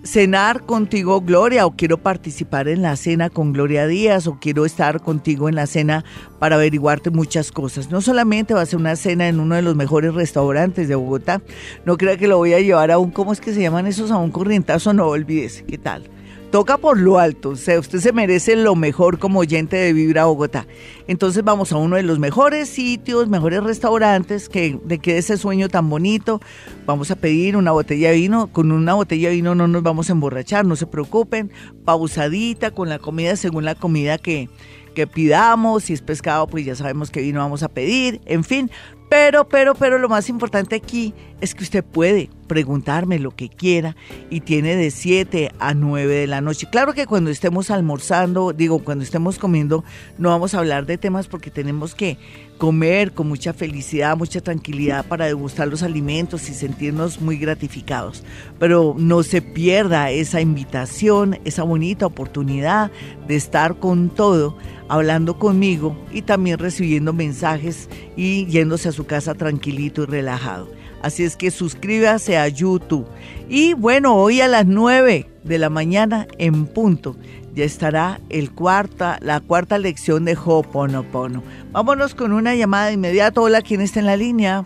[0.03, 5.01] cenar contigo Gloria o quiero participar en la cena con Gloria Díaz o quiero estar
[5.01, 6.05] contigo en la cena
[6.39, 7.91] para averiguarte muchas cosas.
[7.91, 11.41] No solamente va a ser una cena en uno de los mejores restaurantes de Bogotá,
[11.85, 14.11] no crea que lo voy a llevar a un, ¿cómo es que se llaman esos?
[14.11, 16.09] A un corrientazo, no olvídese, ¿qué tal?
[16.51, 20.25] Toca por lo alto, o sea, usted se merece lo mejor como oyente de Vibra
[20.25, 20.65] Bogotá.
[21.07, 25.69] Entonces vamos a uno de los mejores sitios, mejores restaurantes, que de que ese sueño
[25.69, 26.41] tan bonito,
[26.85, 30.09] vamos a pedir una botella de vino, con una botella de vino no nos vamos
[30.09, 31.51] a emborrachar, no se preocupen,
[31.85, 34.49] pausadita con la comida según la comida que,
[34.95, 38.71] que pidamos, si es pescado pues ya sabemos qué vino vamos a pedir, en fin,
[39.09, 43.95] pero, pero, pero lo más importante aquí es que usted puede preguntarme lo que quiera
[44.29, 46.67] y tiene de 7 a 9 de la noche.
[46.69, 49.83] Claro que cuando estemos almorzando, digo, cuando estemos comiendo,
[50.17, 52.17] no vamos a hablar de temas porque tenemos que
[52.57, 58.23] comer con mucha felicidad, mucha tranquilidad para degustar los alimentos y sentirnos muy gratificados.
[58.57, 62.91] Pero no se pierda esa invitación, esa bonita oportunidad
[63.27, 64.57] de estar con todo,
[64.89, 70.78] hablando conmigo y también recibiendo mensajes y yéndose a su casa tranquilito y relajado.
[71.01, 73.07] Así es que suscríbase a YouTube.
[73.47, 77.15] Y bueno, hoy a las 9 de la mañana en punto
[77.55, 81.43] ya estará el cuarta, la cuarta lección de Ho'oponopono.
[81.71, 83.41] Vámonos con una llamada de inmediato.
[83.41, 84.65] Hola, ¿quién está en la línea?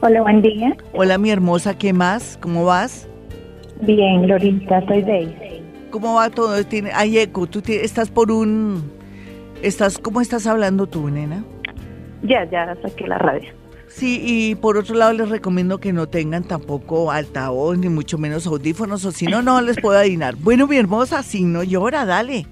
[0.00, 0.76] Hola, buen día.
[0.92, 2.38] Hola, mi hermosa, ¿qué más?
[2.40, 3.08] ¿Cómo vas?
[3.80, 5.62] Bien, Lorita, soy Daisy.
[5.90, 6.62] ¿Cómo va todo?
[6.64, 8.82] Tiene, hay eco, tú estás por un...
[9.62, 11.44] Estás, ¿Cómo estás hablando tú, nena?
[12.24, 13.50] Ya, ya saqué la radio.
[13.86, 18.46] Sí, y por otro lado les recomiendo que no tengan tampoco altavoz, ni mucho menos
[18.46, 20.34] audífonos, o si no, no les puedo adivinar.
[20.36, 22.46] Bueno, mi hermosa, si no llora, dale.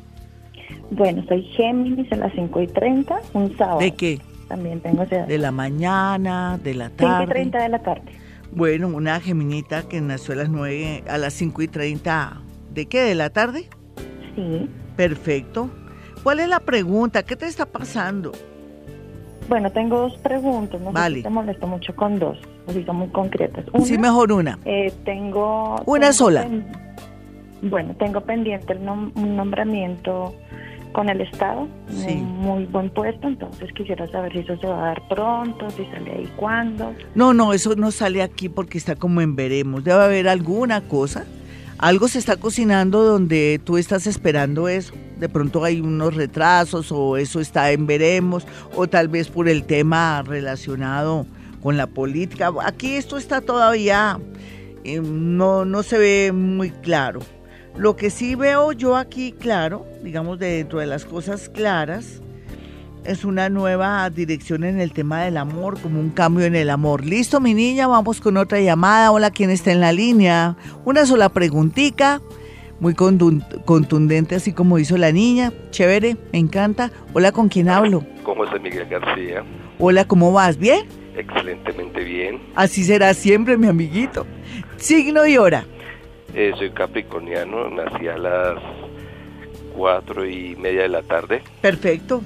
[0.90, 3.80] Bueno, soy Géminis a las 5 y 30, un sábado.
[3.80, 4.20] ¿De qué?
[4.46, 7.24] También tengo ese De la mañana, de la tarde.
[7.24, 8.12] 5 y 30 de la tarde.
[8.52, 12.42] Bueno, una geminita que nació a las 9, a las 5 y 30.
[12.72, 13.00] ¿De qué?
[13.00, 13.68] ¿De la tarde?
[14.36, 14.68] Sí.
[14.94, 15.70] Perfecto.
[16.22, 17.22] ¿Cuál es la pregunta?
[17.22, 18.32] ¿Qué te está pasando?
[19.48, 21.16] Bueno, tengo dos preguntas, no vale.
[21.16, 23.64] sé si te molesto mucho con dos, así son muy concretas.
[23.84, 24.58] sí, mejor una.
[24.64, 25.76] Eh, tengo...
[25.86, 26.46] Una tengo sola.
[27.62, 30.34] bueno, tengo pendiente el nom un nombramiento
[30.92, 32.12] con el Estado, Sí.
[32.12, 35.84] un muy buen puesto, entonces quisiera saber si eso se va a dar pronto, si
[35.86, 36.92] sale ahí cuándo.
[37.14, 39.84] No, no, eso no sale aquí porque está como en veremos.
[39.84, 41.24] Debe haber alguna cosa.
[41.78, 44.92] Algo se está cocinando donde tú estás esperando eso.
[45.22, 49.62] De pronto hay unos retrasos o eso está en veremos o tal vez por el
[49.62, 51.26] tema relacionado
[51.62, 52.52] con la política.
[52.64, 54.18] Aquí esto está todavía,
[54.82, 57.20] eh, no, no se ve muy claro.
[57.76, 62.20] Lo que sí veo yo aquí claro, digamos de dentro de las cosas claras,
[63.04, 67.04] es una nueva dirección en el tema del amor, como un cambio en el amor.
[67.04, 69.12] Listo, mi niña, vamos con otra llamada.
[69.12, 70.56] Hola, ¿quién está en la línea?
[70.84, 72.20] Una sola preguntita,
[72.82, 75.52] muy contun- contundente, así como hizo la niña.
[75.70, 76.90] Chévere, me encanta.
[77.14, 78.04] Hola, ¿con quién hablo?
[78.24, 79.44] ¿Cómo está Miguel García?
[79.78, 80.58] Hola, ¿cómo vas?
[80.58, 80.84] ¿Bien?
[81.16, 82.40] Excelentemente bien.
[82.56, 84.26] Así será siempre, mi amiguito.
[84.78, 85.64] Signo y hora.
[86.34, 88.58] Eh, soy capricorniano, nací a las
[89.76, 91.40] cuatro y media de la tarde.
[91.60, 92.20] Perfecto.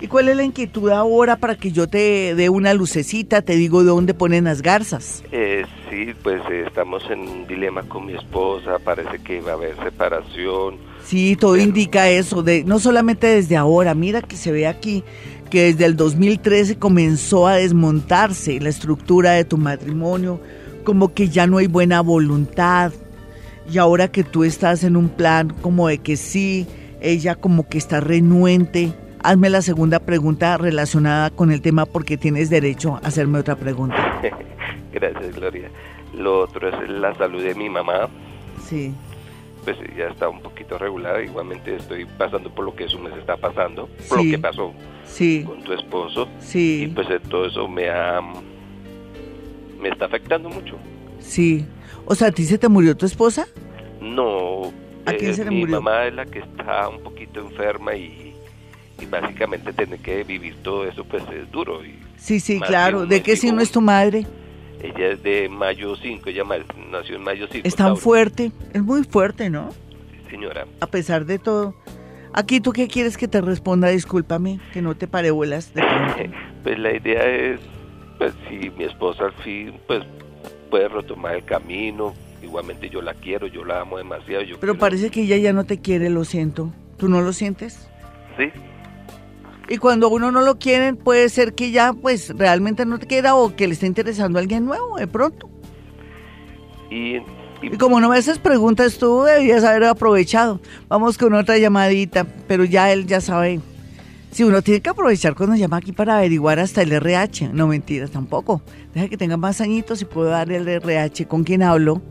[0.00, 3.80] ¿Y cuál es la inquietud ahora para que yo te dé una lucecita, te digo
[3.80, 5.22] de dónde ponen las garzas?
[5.32, 9.54] Eh, sí, pues eh, estamos en un dilema con mi esposa, parece que va a
[9.54, 10.76] haber separación.
[11.04, 15.02] Sí, todo Pero- indica eso, de, no solamente desde ahora, mira que se ve aquí
[15.50, 20.40] que desde el 2013 comenzó a desmontarse la estructura de tu matrimonio,
[20.84, 22.92] como que ya no hay buena voluntad,
[23.72, 26.66] y ahora que tú estás en un plan como de que sí,
[27.00, 28.92] ella como que está renuente.
[29.26, 33.96] Hazme la segunda pregunta relacionada con el tema porque tienes derecho a hacerme otra pregunta.
[34.92, 35.68] Gracias, Gloria.
[36.14, 38.08] Lo otro es la salud de mi mamá.
[38.64, 38.94] Sí,
[39.64, 41.20] Pues ya está un poquito regular.
[41.24, 44.30] Igualmente estoy pasando por lo que su mes está pasando, por Sí.
[44.30, 44.72] lo que pasó
[45.04, 46.28] sí, con tu esposo.
[46.38, 48.20] Y sí, pues eh, todo eso me ha...
[49.80, 50.76] me está afectando mucho.
[51.18, 51.66] sí.
[52.08, 53.48] O sea, ¿a ti se te murió tu esposa?
[54.00, 54.72] No,
[55.04, 55.82] ¿A quién eh, se le mi murió?
[55.82, 58.25] mamá es la que está un poquito enferma y,
[59.00, 61.84] y básicamente tener que vivir todo eso pues es duro.
[61.84, 62.98] Y Sí, sí, claro.
[62.98, 64.26] de un ¿De mes qué signo es tu madre?
[64.82, 66.44] ella es de mayo 5, ella
[66.90, 67.66] nació en mayo 5.
[67.66, 68.00] Es tan Tauro.
[68.00, 69.70] fuerte, es muy fuerte, ¿no?
[69.72, 70.66] Sí, señora.
[70.80, 71.74] A pesar de todo.
[72.32, 73.88] Aquí, ¿tú qué quieres que te responda?
[73.88, 75.72] Discúlpame, que no te pare bolas.
[76.62, 77.60] Pues la idea es,
[78.18, 80.02] pues si mi esposa al fin pues
[80.68, 84.42] puede retomar el camino, igualmente yo la quiero, yo la amo demasiado.
[84.42, 86.72] Yo Pero quiero- parece que ella ya no te quiere, lo siento.
[86.96, 87.88] ¿Tú no lo sientes?
[88.36, 88.50] Sí,
[89.68, 93.34] Y cuando uno no lo quiere, puede ser que ya, pues, realmente no te quiera
[93.34, 95.48] o que le esté interesando a alguien nuevo, de pronto.
[96.90, 97.22] y, y
[97.62, 100.60] Y como no me haces preguntas, tú debías haber aprovechado.
[100.88, 103.60] Vamos con otra llamadita, pero ya él ya sabe.
[104.30, 107.50] Si uno tiene que aprovechar cuando llama aquí para averiguar hasta el RH.
[107.54, 108.60] No mentiras tampoco.
[108.94, 111.26] Deja que tenga más añitos y puedo darle el RH.
[111.26, 112.02] ¿Con quién hablo?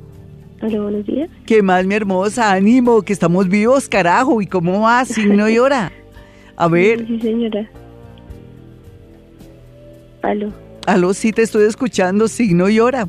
[0.61, 1.29] Hola, buenos días.
[1.45, 2.51] ¿Qué más, mi hermosa?
[2.51, 4.41] Ánimo, que estamos vivos, carajo.
[4.41, 5.05] ¿Y cómo va?
[5.05, 5.91] Signo y hora.
[6.57, 7.69] A ver, Sí, señora.
[10.21, 10.51] Aló.
[10.87, 12.27] aló, sí te estoy escuchando.
[12.27, 13.07] Signo y hora.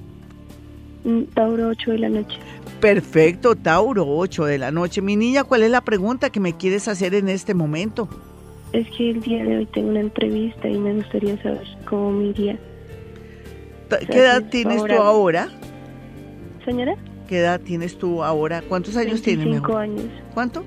[1.05, 2.39] Mm, Tauro 8 de la noche.
[2.81, 5.01] Perfecto, Tauro, 8 de la noche.
[5.01, 8.09] Mi niña, ¿cuál es la pregunta que me quieres hacer en este momento?
[8.73, 12.25] Es que el día de hoy tengo una entrevista y me gustaría saber cómo me
[12.27, 12.59] iría.
[14.11, 15.49] ¿Qué edad tienes tú ahora?
[16.65, 16.97] Señora,
[17.29, 18.63] ¿Qué edad tienes tú ahora?
[18.69, 19.83] ¿Cuántos años tienes, 25 mejor?
[19.83, 20.05] años.
[20.35, 20.65] ¿Cuánto?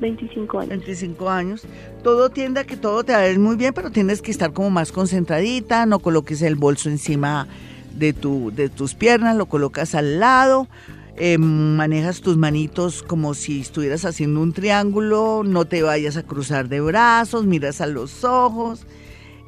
[0.00, 0.70] 25 años.
[0.70, 1.62] 25 años.
[2.02, 4.52] Todo tiende a que todo te va a ir muy bien, pero tienes que estar
[4.52, 7.46] como más concentradita, no coloques el bolso encima
[7.94, 10.68] de, tu, de tus piernas, lo colocas al lado,
[11.16, 16.68] eh, manejas tus manitos como si estuvieras haciendo un triángulo, no te vayas a cruzar
[16.68, 18.86] de brazos, miras a los ojos,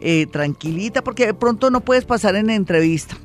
[0.00, 3.16] eh, tranquilita, porque de pronto no puedes pasar en entrevista.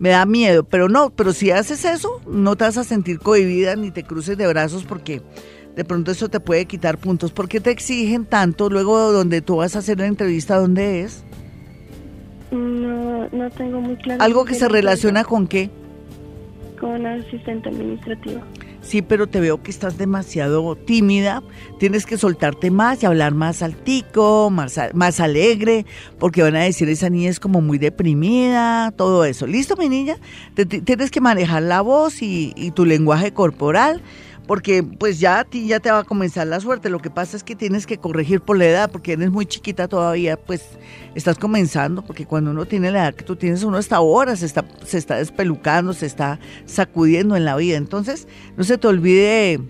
[0.00, 3.76] Me da miedo, pero no, pero si haces eso, no te vas a sentir cohibida
[3.76, 5.22] ni te cruces de brazos porque
[5.76, 7.32] de pronto eso te puede quitar puntos.
[7.32, 10.56] ¿Por qué te exigen tanto luego donde tú vas a hacer la entrevista?
[10.58, 11.24] ¿Dónde es?
[12.50, 14.22] No, no tengo muy claro.
[14.22, 15.70] Algo que se relaciona con qué.
[16.80, 18.40] Con asistente administrativo.
[18.82, 21.42] Sí, pero te veo que estás demasiado tímida.
[21.78, 25.86] Tienes que soltarte más y hablar más altico, más, más alegre,
[26.18, 29.46] porque van a decir esa niña es como muy deprimida, todo eso.
[29.46, 30.16] ¿Listo, mi niña?
[30.54, 34.02] Te- te- tienes que manejar la voz y, y tu lenguaje corporal,
[34.46, 36.90] porque pues ya a ti ya te va a comenzar la suerte.
[36.90, 39.88] Lo que pasa es que tienes que corregir por la edad, porque eres muy chiquita
[39.88, 40.78] todavía, pues
[41.14, 44.46] estás comenzando, porque cuando uno tiene la edad que tú tienes, uno hasta ahora se
[44.46, 47.76] está, se está despelucando, se está sacudiendo en la vida.
[47.76, 49.60] Entonces, no se te olvide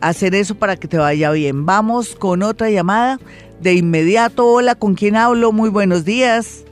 [0.00, 1.64] hacer eso para que te vaya bien.
[1.64, 3.18] Vamos con otra llamada
[3.60, 4.46] de inmediato.
[4.46, 5.52] Hola, ¿con quién hablo?
[5.52, 6.64] Muy buenos días.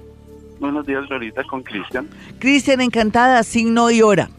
[0.58, 2.08] Buenos días, Lorita, con Cristian.
[2.38, 4.30] Cristian, encantada, signo y hora.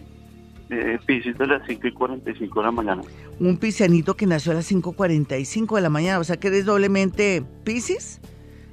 [0.70, 3.02] Eh, de las 5 y 45 de la mañana.
[3.40, 7.44] Un piscianito que nació a las 5.45 de la mañana, o sea que eres doblemente
[7.64, 8.20] piscis.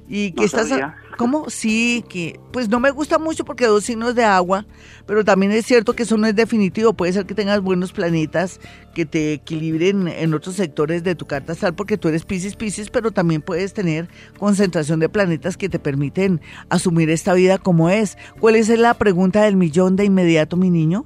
[0.07, 0.67] Y que No estás...
[0.69, 0.95] sabía.
[1.17, 1.49] ¿Cómo?
[1.49, 4.65] Sí, que pues no me gusta mucho porque dos signos de agua,
[5.05, 6.93] pero también es cierto que eso no es definitivo.
[6.93, 8.59] Puede ser que tengas buenos planetas
[8.95, 12.89] que te equilibren en otros sectores de tu carta astral porque tú eres piscis, piscis,
[12.89, 18.17] pero también puedes tener concentración de planetas que te permiten asumir esta vida como es.
[18.39, 21.05] ¿Cuál es la pregunta del millón de inmediato, mi niño?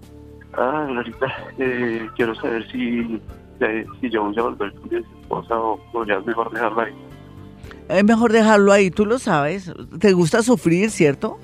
[0.57, 1.27] Ah, Lorita,
[1.59, 3.19] eh, quiero saber si,
[3.59, 6.93] eh, si yo voy a volver con mi esposa o podrías mejor dejarla ahí.
[7.89, 9.71] Es mejor dejarlo ahí, tú lo sabes.
[9.99, 11.37] Te gusta sufrir, ¿cierto?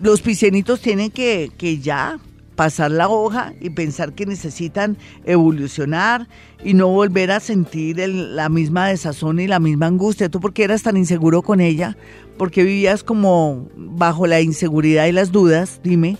[0.00, 2.18] Los piscianitos tienen que, que ya
[2.56, 6.28] pasar la hoja y pensar que necesitan evolucionar
[6.62, 10.28] y no volver a sentir el- la misma desazón y la misma angustia.
[10.28, 11.96] ¿Tú por qué eras tan inseguro con ella?
[12.38, 15.80] ¿Por qué vivías como bajo la inseguridad y las dudas?
[15.82, 16.16] Dime.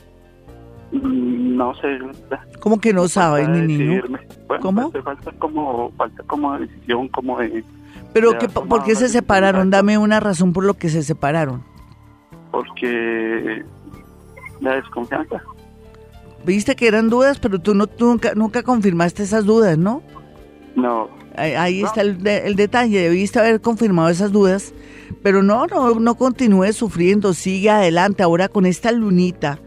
[0.93, 1.99] Mm, No sé.
[2.61, 4.03] ¿Cómo que no sabes, mi niño?
[4.47, 4.91] Bueno, ¿Cómo?
[4.91, 7.65] pues, falta como, falta como decisión, como de,
[8.13, 9.71] ¿Pero tomado por qué se separaron?
[9.71, 11.63] Dame una razón por lo que se separaron.
[12.51, 13.65] porque
[14.61, 15.43] la desconfianza.
[16.45, 20.03] Viste que eran dudas, pero tú, no, tú nunca, nunca confirmaste esas dudas, ¿no?
[20.75, 21.87] No, Ahí, ahí No.
[21.87, 24.75] está el, el detalle, debiste haber confirmado esas dudas,
[25.23, 29.59] pero no, no, no continúes sufriendo, sigue adelante ahora con esta lunita,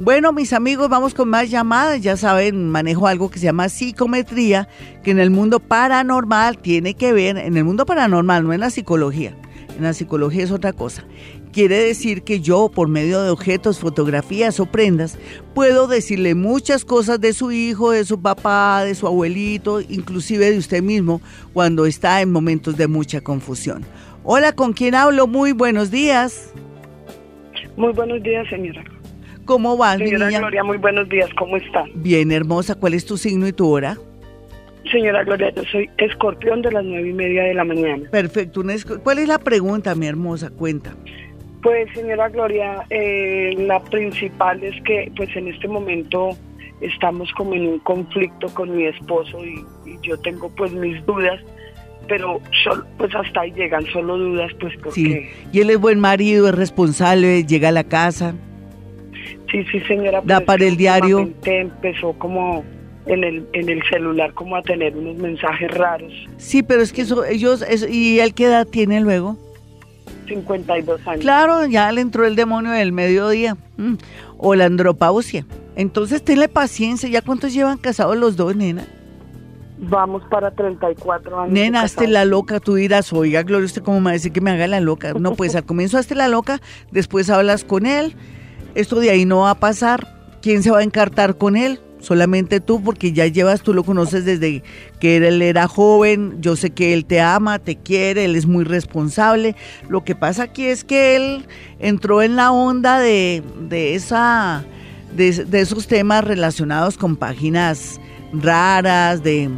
[0.00, 2.00] Bueno, mis amigos, vamos con más llamadas.
[2.00, 4.68] Ya saben, manejo algo que se llama psicometría,
[5.02, 8.70] que en el mundo paranormal tiene que ver, en el mundo paranormal, no en la
[8.70, 9.34] psicología.
[9.76, 11.04] En la psicología es otra cosa.
[11.52, 15.18] Quiere decir que yo, por medio de objetos, fotografías o prendas,
[15.54, 20.58] puedo decirle muchas cosas de su hijo, de su papá, de su abuelito, inclusive de
[20.58, 21.20] usted mismo,
[21.52, 23.84] cuando está en momentos de mucha confusión.
[24.24, 25.26] Hola, ¿con quién hablo?
[25.26, 26.52] Muy buenos días.
[27.76, 28.84] Muy buenos días, señora.
[29.44, 30.40] ¿Cómo vas, mi Señora niña?
[30.40, 31.84] Gloria, muy buenos días, ¿cómo está?
[31.94, 32.74] Bien, hermosa.
[32.74, 33.96] ¿Cuál es tu signo y tu hora?
[34.92, 38.08] Señora Gloria, yo soy escorpión de las nueve y media de la mañana.
[38.10, 38.62] Perfecto.
[39.02, 40.50] ¿Cuál es la pregunta, mi hermosa?
[40.50, 40.94] Cuenta.
[41.68, 46.30] Pues, señora Gloria, eh, la principal es que, pues, en este momento
[46.80, 51.38] estamos como en un conflicto con mi esposo y, y yo tengo, pues, mis dudas,
[52.08, 54.78] pero sol- pues hasta ahí llegan solo dudas, pues, Sí.
[55.04, 55.30] porque...
[55.52, 58.32] Y él es buen marido, es responsable, llega a la casa.
[59.52, 60.22] Sí, sí, señora.
[60.24, 61.30] Da pero es para el diario.
[61.44, 62.64] empezó como
[63.04, 66.14] en el, en el celular como a tener unos mensajes raros.
[66.38, 69.36] Sí, pero es que eso, ellos, eso- ¿y él qué edad tiene luego?
[70.28, 71.20] 52 años.
[71.20, 73.56] Claro, ya le entró el demonio del mediodía.
[73.76, 73.94] mm,
[74.36, 75.44] O la andropausia.
[75.74, 77.08] Entonces, tenle paciencia.
[77.08, 78.86] ¿Ya cuántos llevan casados los dos, nena?
[79.80, 81.52] Vamos para 34 años.
[81.52, 82.58] Nena, hazte la loca.
[82.60, 85.14] Tú dirás, oiga, Gloria, ¿usted cómo me va a decir que me haga la loca?
[85.14, 86.60] No, pues al comienzo hazte la loca,
[86.90, 88.16] después hablas con él.
[88.74, 90.16] Esto de ahí no va a pasar.
[90.42, 91.80] ¿Quién se va a encartar con él?
[92.00, 94.62] Solamente tú, porque ya llevas, tú lo conoces desde
[95.00, 96.36] que él era joven.
[96.40, 99.56] Yo sé que él te ama, te quiere, él es muy responsable.
[99.88, 101.46] Lo que pasa aquí es que él
[101.80, 104.64] entró en la onda de, de esa,
[105.16, 108.00] de, de esos temas relacionados con páginas
[108.32, 109.50] raras, de,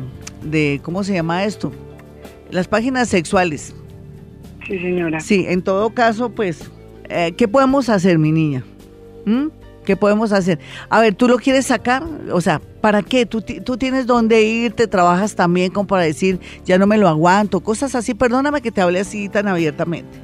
[0.43, 1.73] de, ¿cómo se llama esto?
[2.51, 3.75] Las páginas sexuales.
[4.67, 5.21] Sí, señora.
[5.21, 6.71] Sí, en todo caso, pues,
[7.09, 8.65] eh, ¿qué podemos hacer, mi niña?
[9.27, 9.49] ¿Mm?
[9.85, 10.59] ¿Qué podemos hacer?
[10.89, 12.03] A ver, ¿tú lo quieres sacar?
[12.33, 13.27] O sea, ¿para qué?
[13.27, 17.61] ¿Tú, tú tienes dónde irte, trabajas también como para decir, ya no me lo aguanto,
[17.61, 18.15] cosas así.
[18.15, 20.19] Perdóname que te hable así tan abiertamente.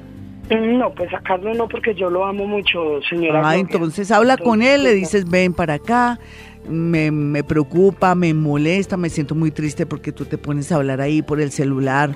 [0.50, 3.42] Mm, No, pues sacarlo no, porque yo lo amo mucho, señora.
[3.44, 6.20] Ah, entonces habla con él, le dices, ven para acá,
[6.68, 11.00] me, me preocupa, me molesta, me siento muy triste porque tú te pones a hablar
[11.00, 12.14] ahí por el celular,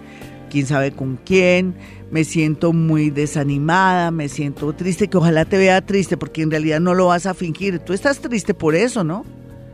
[0.51, 1.75] quién sabe con quién,
[2.11, 6.81] me siento muy desanimada, me siento triste, que ojalá te vea triste porque en realidad
[6.81, 9.25] no lo vas a fingir, tú estás triste por eso, ¿no?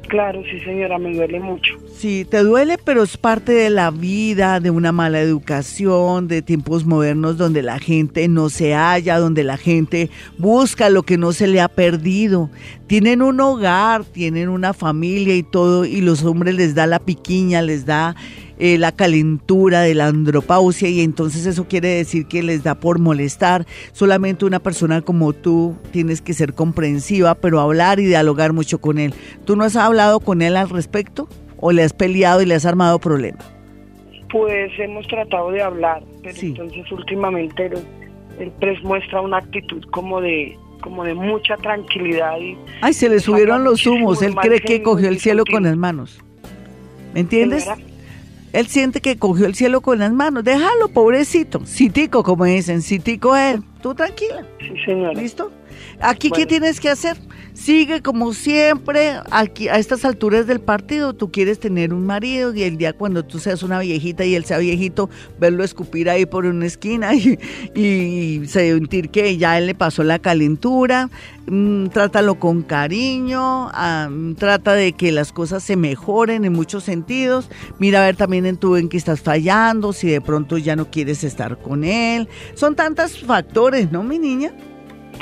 [0.08, 1.74] Claro, sí, señora, me duele mucho.
[1.92, 6.84] Sí, te duele, pero es parte de la vida, de una mala educación, de tiempos
[6.84, 11.48] modernos donde la gente no se halla, donde la gente busca lo que no se
[11.48, 12.50] le ha perdido.
[12.86, 17.60] Tienen un hogar, tienen una familia y todo, y los hombres les da la piquiña,
[17.62, 18.14] les da
[18.58, 22.98] eh, la calentura de la andropausia y entonces eso quiere decir que les da por
[22.98, 23.66] molestar.
[23.92, 28.98] Solamente una persona como tú tienes que ser comprensiva, pero hablar y dialogar mucho con
[28.98, 29.14] él.
[29.44, 31.28] ¿Tú no has hablado con él al respecto?
[31.58, 33.38] ¿O le has peleado y le has armado problema?
[34.30, 36.46] Pues hemos tratado de hablar, pero Sí.
[36.48, 37.74] entonces últimamente él,
[38.38, 43.18] él, pues muestra una actitud como de como de mucha tranquilidad y Ay, se le
[43.18, 44.22] subieron los humos.
[44.22, 46.20] Él cree que cogió el cielo con las manos.
[47.12, 47.64] ¿Me entiendes?
[47.64, 47.80] Señora,
[48.52, 50.44] Él siente que cogió el cielo con las manos.
[50.44, 51.64] Déjalo, pobrecito.
[51.66, 52.82] Citico, como dicen.
[52.82, 53.62] Citico él.
[53.82, 54.46] Tú tranquila.
[54.60, 55.12] sí, señora.
[55.12, 55.50] ¿Listo?
[56.00, 57.16] Aquí, ¿qué tienes que hacer?
[57.56, 62.62] Sigue como siempre, aquí a estas alturas del partido, tú quieres tener un marido y
[62.62, 65.08] el día cuando tú seas una viejita y él sea viejito,
[65.40, 67.38] verlo escupir ahí por una esquina y,
[67.74, 71.08] y sentir que ya él le pasó la calentura,
[71.46, 77.48] mm, trátalo con cariño, mm, trata de que las cosas se mejoren en muchos sentidos,
[77.78, 80.90] mira a ver también en tú en qué estás fallando, si de pronto ya no
[80.90, 84.52] quieres estar con él, son tantos factores, ¿no, mi niña?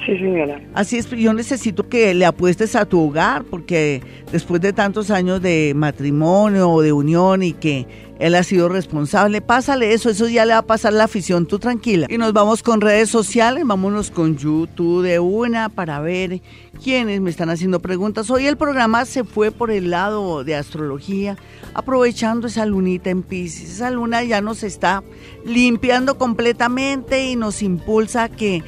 [0.05, 0.61] Sí, señora.
[0.75, 5.41] Así es, yo necesito que le apuestes a tu hogar, porque después de tantos años
[5.41, 7.87] de matrimonio o de unión y que
[8.19, 11.59] él ha sido responsable, pásale eso, eso ya le va a pasar la afición, tú
[11.59, 12.07] tranquila.
[12.09, 16.41] Y nos vamos con redes sociales, vámonos con YouTube de una para ver
[16.83, 18.31] quiénes me están haciendo preguntas.
[18.31, 21.37] Hoy el programa se fue por el lado de astrología,
[21.75, 23.75] aprovechando esa lunita en Pisces.
[23.75, 25.03] Esa luna ya nos está
[25.45, 28.63] limpiando completamente y nos impulsa a que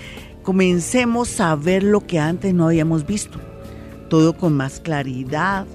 [0.47, 3.41] comencemos a ver lo que antes no habíamos visto,
[4.09, 5.67] todo con más claridad,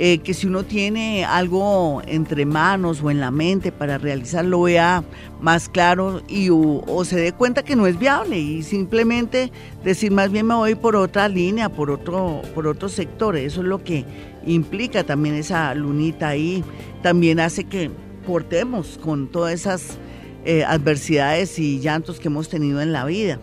[0.00, 5.04] eh, que si uno tiene algo entre manos o en la mente para realizarlo, vea
[5.40, 9.52] más claro y o, se dé cuenta que no es viable y simplemente
[9.84, 13.68] decir más bien me voy por otra línea, por otro, por otro sector, eso es
[13.68, 14.04] lo que
[14.44, 16.64] implica también esa lunita ahí,
[17.04, 17.88] también hace que
[18.26, 19.96] portemos con todas esas
[20.44, 23.38] eh, adversidades y llantos que hemos tenido en la vida.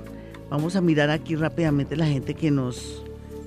[0.49, 3.03] Vamos a mirar aquí rápidamente la gente que nos,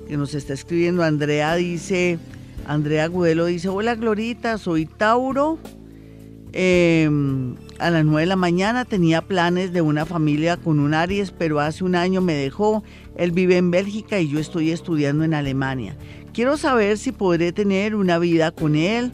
[0.07, 1.03] que nos está escribiendo.
[1.03, 2.19] Andrea dice,
[2.67, 5.57] Andrea Gudelo dice, hola Glorita, soy Tauro.
[6.51, 7.09] Eh,
[7.77, 11.59] a las 9 de la mañana tenía planes de una familia con un Aries, pero
[11.59, 12.83] hace un año me dejó.
[13.15, 15.95] Él vive en Bélgica y yo estoy estudiando en Alemania.
[16.33, 19.11] Quiero saber si podré tener una vida con él.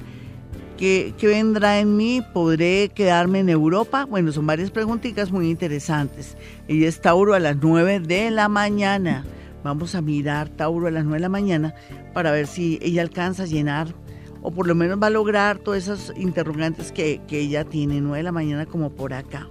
[0.78, 2.21] ¿Qué, vendrá en mí?
[2.34, 4.05] ¿Podré quedarme en Europa?
[4.05, 6.36] Bueno, son varias preguntitas muy interesantes.
[6.67, 9.23] Ella es Tauro a las 9 de la mañana.
[9.63, 11.76] Vamos a mirar Tauro a las 9 de la mañana
[12.13, 13.88] para ver si ella alcanza a llenar
[14.41, 18.17] o por lo menos va a lograr todas esas interrogantes que, que ella tiene, 9
[18.17, 19.47] de la mañana como por acá.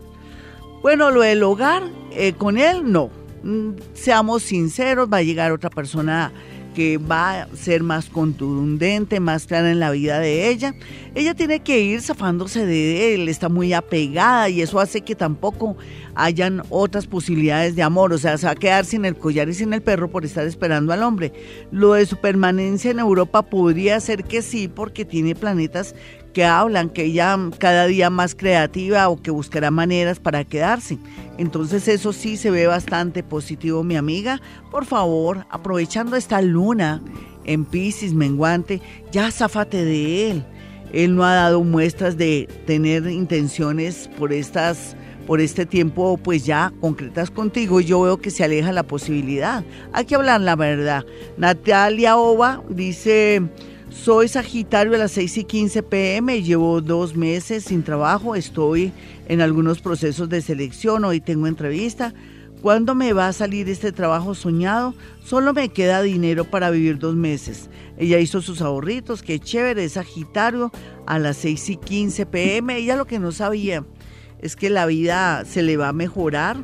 [0.82, 3.08] Bueno, lo del hogar, eh, con él no.
[3.42, 6.32] Mm, seamos sinceros, va a llegar otra persona
[6.74, 10.74] que va a ser más contundente, más clara en la vida de ella.
[11.14, 15.76] Ella tiene que ir zafándose de él, está muy apegada y eso hace que tampoco
[16.14, 19.54] hayan otras posibilidades de amor, o sea, se va a quedar sin el collar y
[19.54, 21.32] sin el perro por estar esperando al hombre.
[21.70, 25.94] Lo de su permanencia en Europa podría ser que sí, porque tiene planetas
[26.34, 30.98] que hablan que ella cada día más creativa o que buscará maneras para quedarse.
[31.38, 34.42] Entonces eso sí se ve bastante positivo, mi amiga.
[34.70, 37.00] Por favor, aprovechando esta luna
[37.44, 38.82] en Pisces menguante,
[39.12, 40.44] ya zafate de él.
[40.92, 46.70] Él no ha dado muestras de tener intenciones por estas por este tiempo pues ya
[46.82, 49.64] concretas contigo yo veo que se aleja la posibilidad.
[49.92, 51.04] Hay que hablar la verdad.
[51.38, 53.42] Natalia Ova dice,
[53.94, 58.92] soy Sagitario a las 6 y 15 pm, llevo dos meses sin trabajo, estoy
[59.28, 62.12] en algunos procesos de selección, hoy tengo entrevista.
[62.60, 64.94] ¿Cuándo me va a salir este trabajo soñado?
[65.22, 67.70] Solo me queda dinero para vivir dos meses.
[67.96, 70.72] Ella hizo sus ahorritos, qué chévere, es Sagitario
[71.06, 72.76] a las 6 y 15 pm.
[72.76, 73.84] Ella lo que no sabía
[74.40, 76.56] es que la vida se le va a mejorar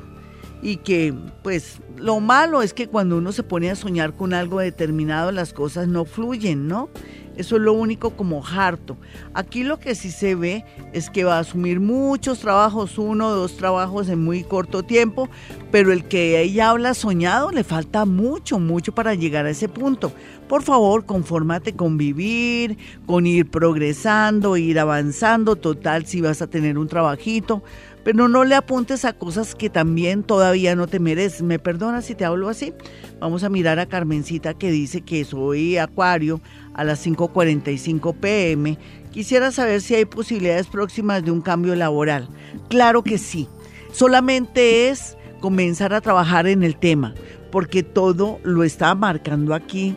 [0.62, 4.60] y que pues lo malo es que cuando uno se pone a soñar con algo
[4.60, 6.88] determinado las cosas no fluyen, ¿no?
[7.36, 8.98] Eso es lo único como harto.
[9.32, 13.34] Aquí lo que sí se ve es que va a asumir muchos trabajos, uno o
[13.34, 15.28] dos trabajos en muy corto tiempo,
[15.70, 20.12] pero el que ella habla soñado le falta mucho, mucho para llegar a ese punto.
[20.48, 26.76] Por favor, confórmate con vivir, con ir progresando, ir avanzando, total si vas a tener
[26.76, 27.62] un trabajito
[28.04, 31.42] pero no le apuntes a cosas que también todavía no te mereces.
[31.42, 32.72] ¿Me perdonas si te hablo así?
[33.20, 36.40] Vamos a mirar a Carmencita que dice que soy Acuario
[36.74, 38.78] a las 5.45 pm.
[39.10, 42.28] Quisiera saber si hay posibilidades próximas de un cambio laboral.
[42.68, 43.48] Claro que sí.
[43.92, 47.14] Solamente es comenzar a trabajar en el tema,
[47.50, 49.96] porque todo lo está marcando aquí.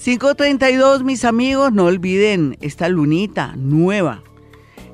[0.03, 4.23] 532, mis amigos, no olviden esta lunita nueva.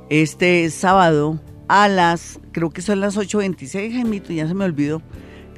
[0.09, 1.38] Este sábado
[1.73, 5.01] a las, creo que son las 8.26, Jaimito, ya se me olvidó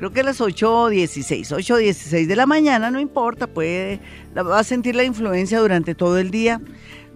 [0.03, 4.01] creo que a las 8.16, 8.16 de la mañana, no importa, puede,
[4.37, 6.61] va a sentir la influencia durante todo el día.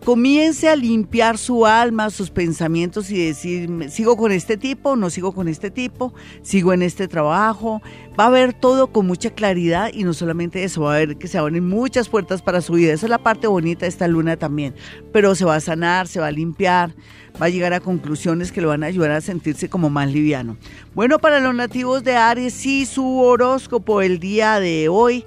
[0.07, 5.33] Comience a limpiar su alma, sus pensamientos y decir, sigo con este tipo, no sigo
[5.33, 7.83] con este tipo, sigo en este trabajo.
[8.17, 11.27] Va a ver todo con mucha claridad y no solamente eso, va a ver que
[11.27, 12.93] se abren muchas puertas para su vida.
[12.93, 14.77] Esa es la parte bonita de esta luna también.
[15.13, 16.95] Pero se va a sanar, se va a limpiar,
[17.43, 20.57] va a llegar a conclusiones que lo van a ayudar a sentirse como más liviano.
[20.95, 25.25] Bueno, para los nativos de Aries, sí, su horóscopo el día de hoy,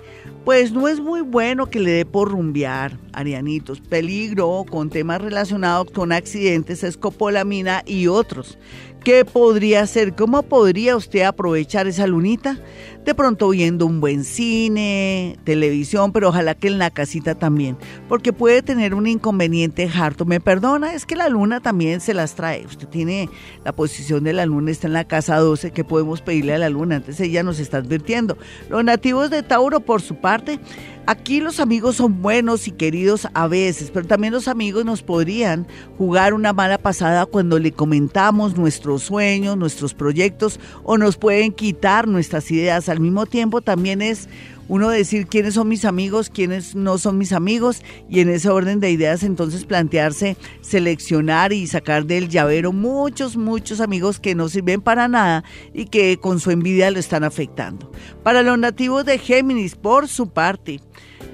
[0.49, 3.81] pues no es muy bueno que le dé por rumbear, arianitos.
[3.81, 8.57] Peligro con temas relacionados con accidentes, escopolamina y otros.
[9.03, 10.15] ¿Qué podría hacer?
[10.15, 12.57] ¿Cómo podría usted aprovechar esa lunita?
[13.10, 17.76] De pronto viendo un buen cine, televisión, pero ojalá que en la casita también,
[18.07, 20.26] porque puede tener un inconveniente harto.
[20.26, 20.93] ¿Me perdona?
[20.93, 22.68] Es que la luna también se las trae.
[22.68, 23.28] Usted tiene
[23.66, 26.70] la posición de la luna, está en la casa 12, ¿qué podemos pedirle a la
[26.70, 26.97] luna?
[26.97, 28.38] Antes ella nos está advirtiendo.
[28.70, 30.60] Los nativos de Tauro, por su parte,
[31.10, 35.66] Aquí los amigos son buenos y queridos a veces, pero también los amigos nos podrían
[35.97, 42.07] jugar una mala pasada cuando le comentamos nuestros sueños, nuestros proyectos o nos pueden quitar
[42.07, 42.89] nuestras ideas.
[42.89, 44.29] Al mismo tiempo también es
[44.67, 48.79] uno decir quiénes son mis amigos, quiénes no son mis amigos y en ese orden
[48.79, 54.81] de ideas entonces plantearse seleccionar y sacar del llavero muchos, muchos amigos que no sirven
[54.81, 55.43] para nada
[55.73, 57.91] y que con su envidia lo están afectando.
[58.23, 60.79] Para los nativos de Géminis, por su parte,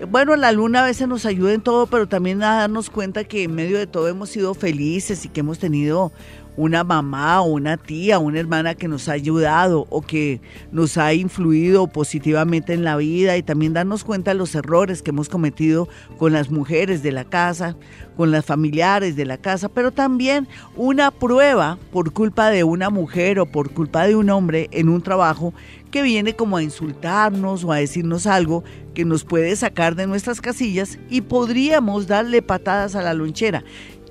[0.09, 3.43] bueno, la luna a veces nos ayuda en todo, pero también a darnos cuenta que
[3.43, 6.11] en medio de todo hemos sido felices y que hemos tenido
[6.57, 10.41] una mamá o una tía, una hermana que nos ha ayudado o que
[10.71, 15.11] nos ha influido positivamente en la vida y también darnos cuenta de los errores que
[15.11, 15.87] hemos cometido
[16.17, 17.75] con las mujeres de la casa,
[18.15, 23.39] con las familiares de la casa, pero también una prueba por culpa de una mujer
[23.39, 25.53] o por culpa de un hombre en un trabajo
[25.91, 30.41] que viene como a insultarnos o a decirnos algo que nos puede sacar de nuestras
[30.41, 33.63] casillas y podríamos darle patadas a la lonchera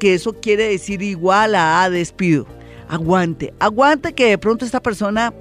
[0.04, 2.46] que eso quiere decir igual a despido.
[2.90, 5.32] aguante, aguante que de pronto esta persona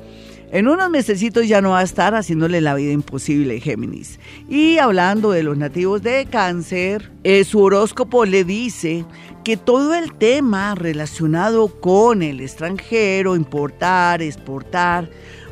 [0.54, 4.22] en unos mesecitos ya no va a estar haciéndole la vida imposible, Géminis.
[4.48, 9.04] Y hablando de los nativos de cáncer, eh, su horóscopo le dice
[9.44, 15.10] que todo el tema relacionado con el extranjero, importar, exportar,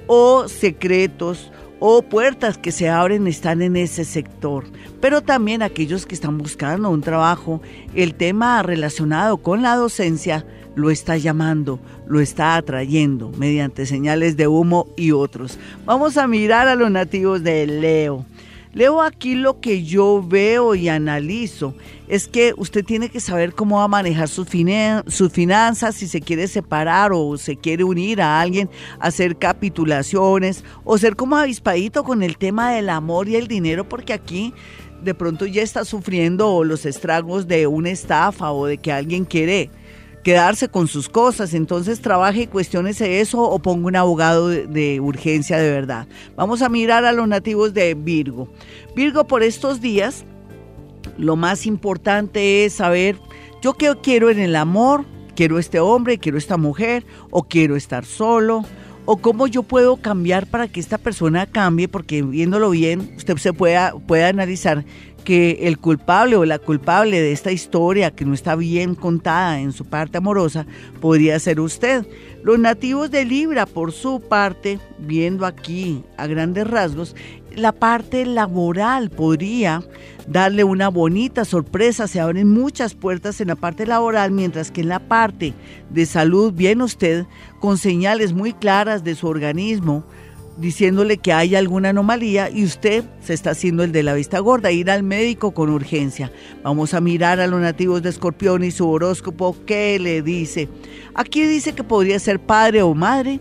[0.07, 1.51] o secretos,
[1.84, 4.66] o puertas que se abren están en ese sector.
[5.02, 7.60] Pero también aquellos que están buscando un trabajo,
[7.96, 14.48] el tema relacionado con la docencia, lo está llamando, lo está atrayendo mediante señales de
[14.48, 15.58] humo y otros.
[15.84, 18.26] Vamos a mirar a los nativos de Leo.
[18.74, 21.76] Leo aquí lo que yo veo y analizo.
[22.08, 24.48] Es que usted tiene que saber cómo va a manejar sus,
[25.08, 28.70] sus finanzas, si se quiere separar o se quiere unir a alguien,
[29.00, 34.14] hacer capitulaciones o ser como avispadito con el tema del amor y el dinero, porque
[34.14, 34.54] aquí
[35.04, 39.70] de pronto ya está sufriendo los estragos de una estafa o de que alguien quiere
[40.24, 41.54] quedarse con sus cosas.
[41.54, 46.08] Entonces trabaje y cuestiónese eso o ponga un abogado de, urgencia de verdad.
[46.36, 48.48] Vamos a mirar a los nativos de Virgo.
[48.96, 50.26] Virgo, por estos días,
[51.18, 53.18] lo más importante es saber
[53.62, 55.06] yo qué quiero en el amor,
[55.36, 58.64] quiero este hombre, quiero esta mujer, o quiero estar solo,
[59.06, 63.54] o cómo yo puedo cambiar para que esta persona cambie, porque viéndolo bien, usted se
[63.54, 64.86] pueda, pueda analizar
[65.24, 69.72] que el culpable o la culpable de esta historia que no está bien contada en
[69.72, 70.66] su parte amorosa
[71.00, 72.06] podría ser usted.
[72.44, 77.16] Los nativos de Libra, por su parte, viendo aquí a grandes rasgos,
[77.56, 79.84] la parte laboral podría
[80.28, 84.90] darle una bonita sorpresa, se abren muchas puertas en la parte laboral, mientras que en
[84.90, 85.54] la parte
[85.90, 87.26] de salud viene usted
[87.60, 90.04] con señales muy claras de su organismo,
[90.62, 94.72] diciéndole que hay alguna anomalía y usted se está haciendo el de la vista gorda,
[94.72, 96.32] ir al médico con urgencia.
[96.64, 100.70] Vamos a mirar a los nativos de Escorpión y su horóscopo, ¿qué le dice?
[101.16, 103.39] Aquí dice que podría ser padre o madre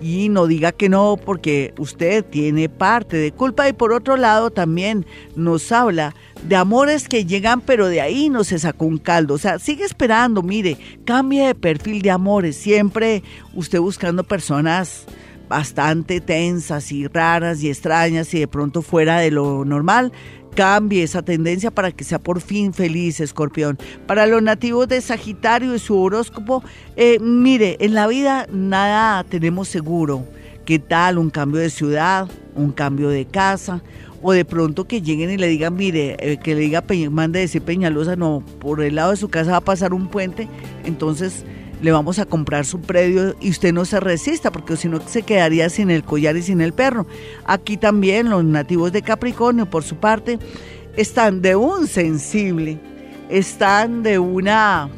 [0.00, 4.50] y no diga que no porque usted tiene parte de culpa y por otro lado
[4.50, 5.06] también
[5.36, 6.14] nos habla
[6.48, 9.84] de amores que llegan pero de ahí no se sacó un caldo, o sea, sigue
[9.84, 13.22] esperando, mire, cambie de perfil de amores, siempre
[13.54, 15.06] usted buscando personas
[15.48, 20.12] bastante tensas y raras y extrañas y de pronto fuera de lo normal,
[20.54, 23.78] cambie esa tendencia para que sea por fin feliz, escorpión.
[24.06, 26.62] Para los nativos de Sagitario y su horóscopo,
[26.96, 30.24] eh, mire, en la vida nada tenemos seguro.
[30.64, 33.82] ¿Qué tal un cambio de ciudad, un cambio de casa?
[34.22, 37.60] O de pronto que lleguen y le digan, mire, eh, que le diga, mande decir
[37.60, 40.48] Peñalosa, no, por el lado de su casa va a pasar un puente,
[40.84, 41.44] entonces
[41.82, 45.22] le vamos a comprar su predio y usted no se resista, porque si no se
[45.22, 47.06] quedaría sin el collar y sin el perro.
[47.44, 50.38] Aquí también los nativos de Capricornio, por su parte,
[50.96, 52.78] están de un sensible,
[53.28, 54.88] están de una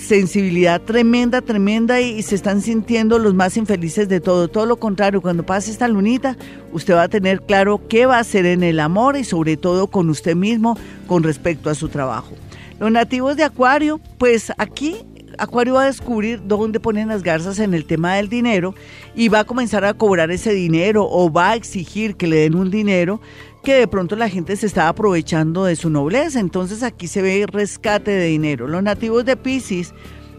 [0.00, 4.48] sensibilidad tremenda, tremenda y, se están sintiendo los más infelices de todo.
[4.48, 6.36] Todo lo contrario, cuando pase esta lunita,
[6.72, 9.88] usted va a tener claro qué va a hacer en el amor y sobre todo
[9.88, 12.32] con usted mismo con respecto a su trabajo.
[12.78, 14.96] Los nativos de Acuario, pues aquí
[15.40, 18.74] Acuario va a descubrir dónde ponen las garzas en el tema del dinero
[19.14, 22.54] y va a comenzar a cobrar ese dinero o va a exigir que le den
[22.54, 23.22] un dinero
[23.64, 26.40] que de pronto la gente se está aprovechando de su nobleza.
[26.40, 28.68] Entonces aquí se ve rescate de dinero.
[28.68, 29.94] Los nativos de Pisces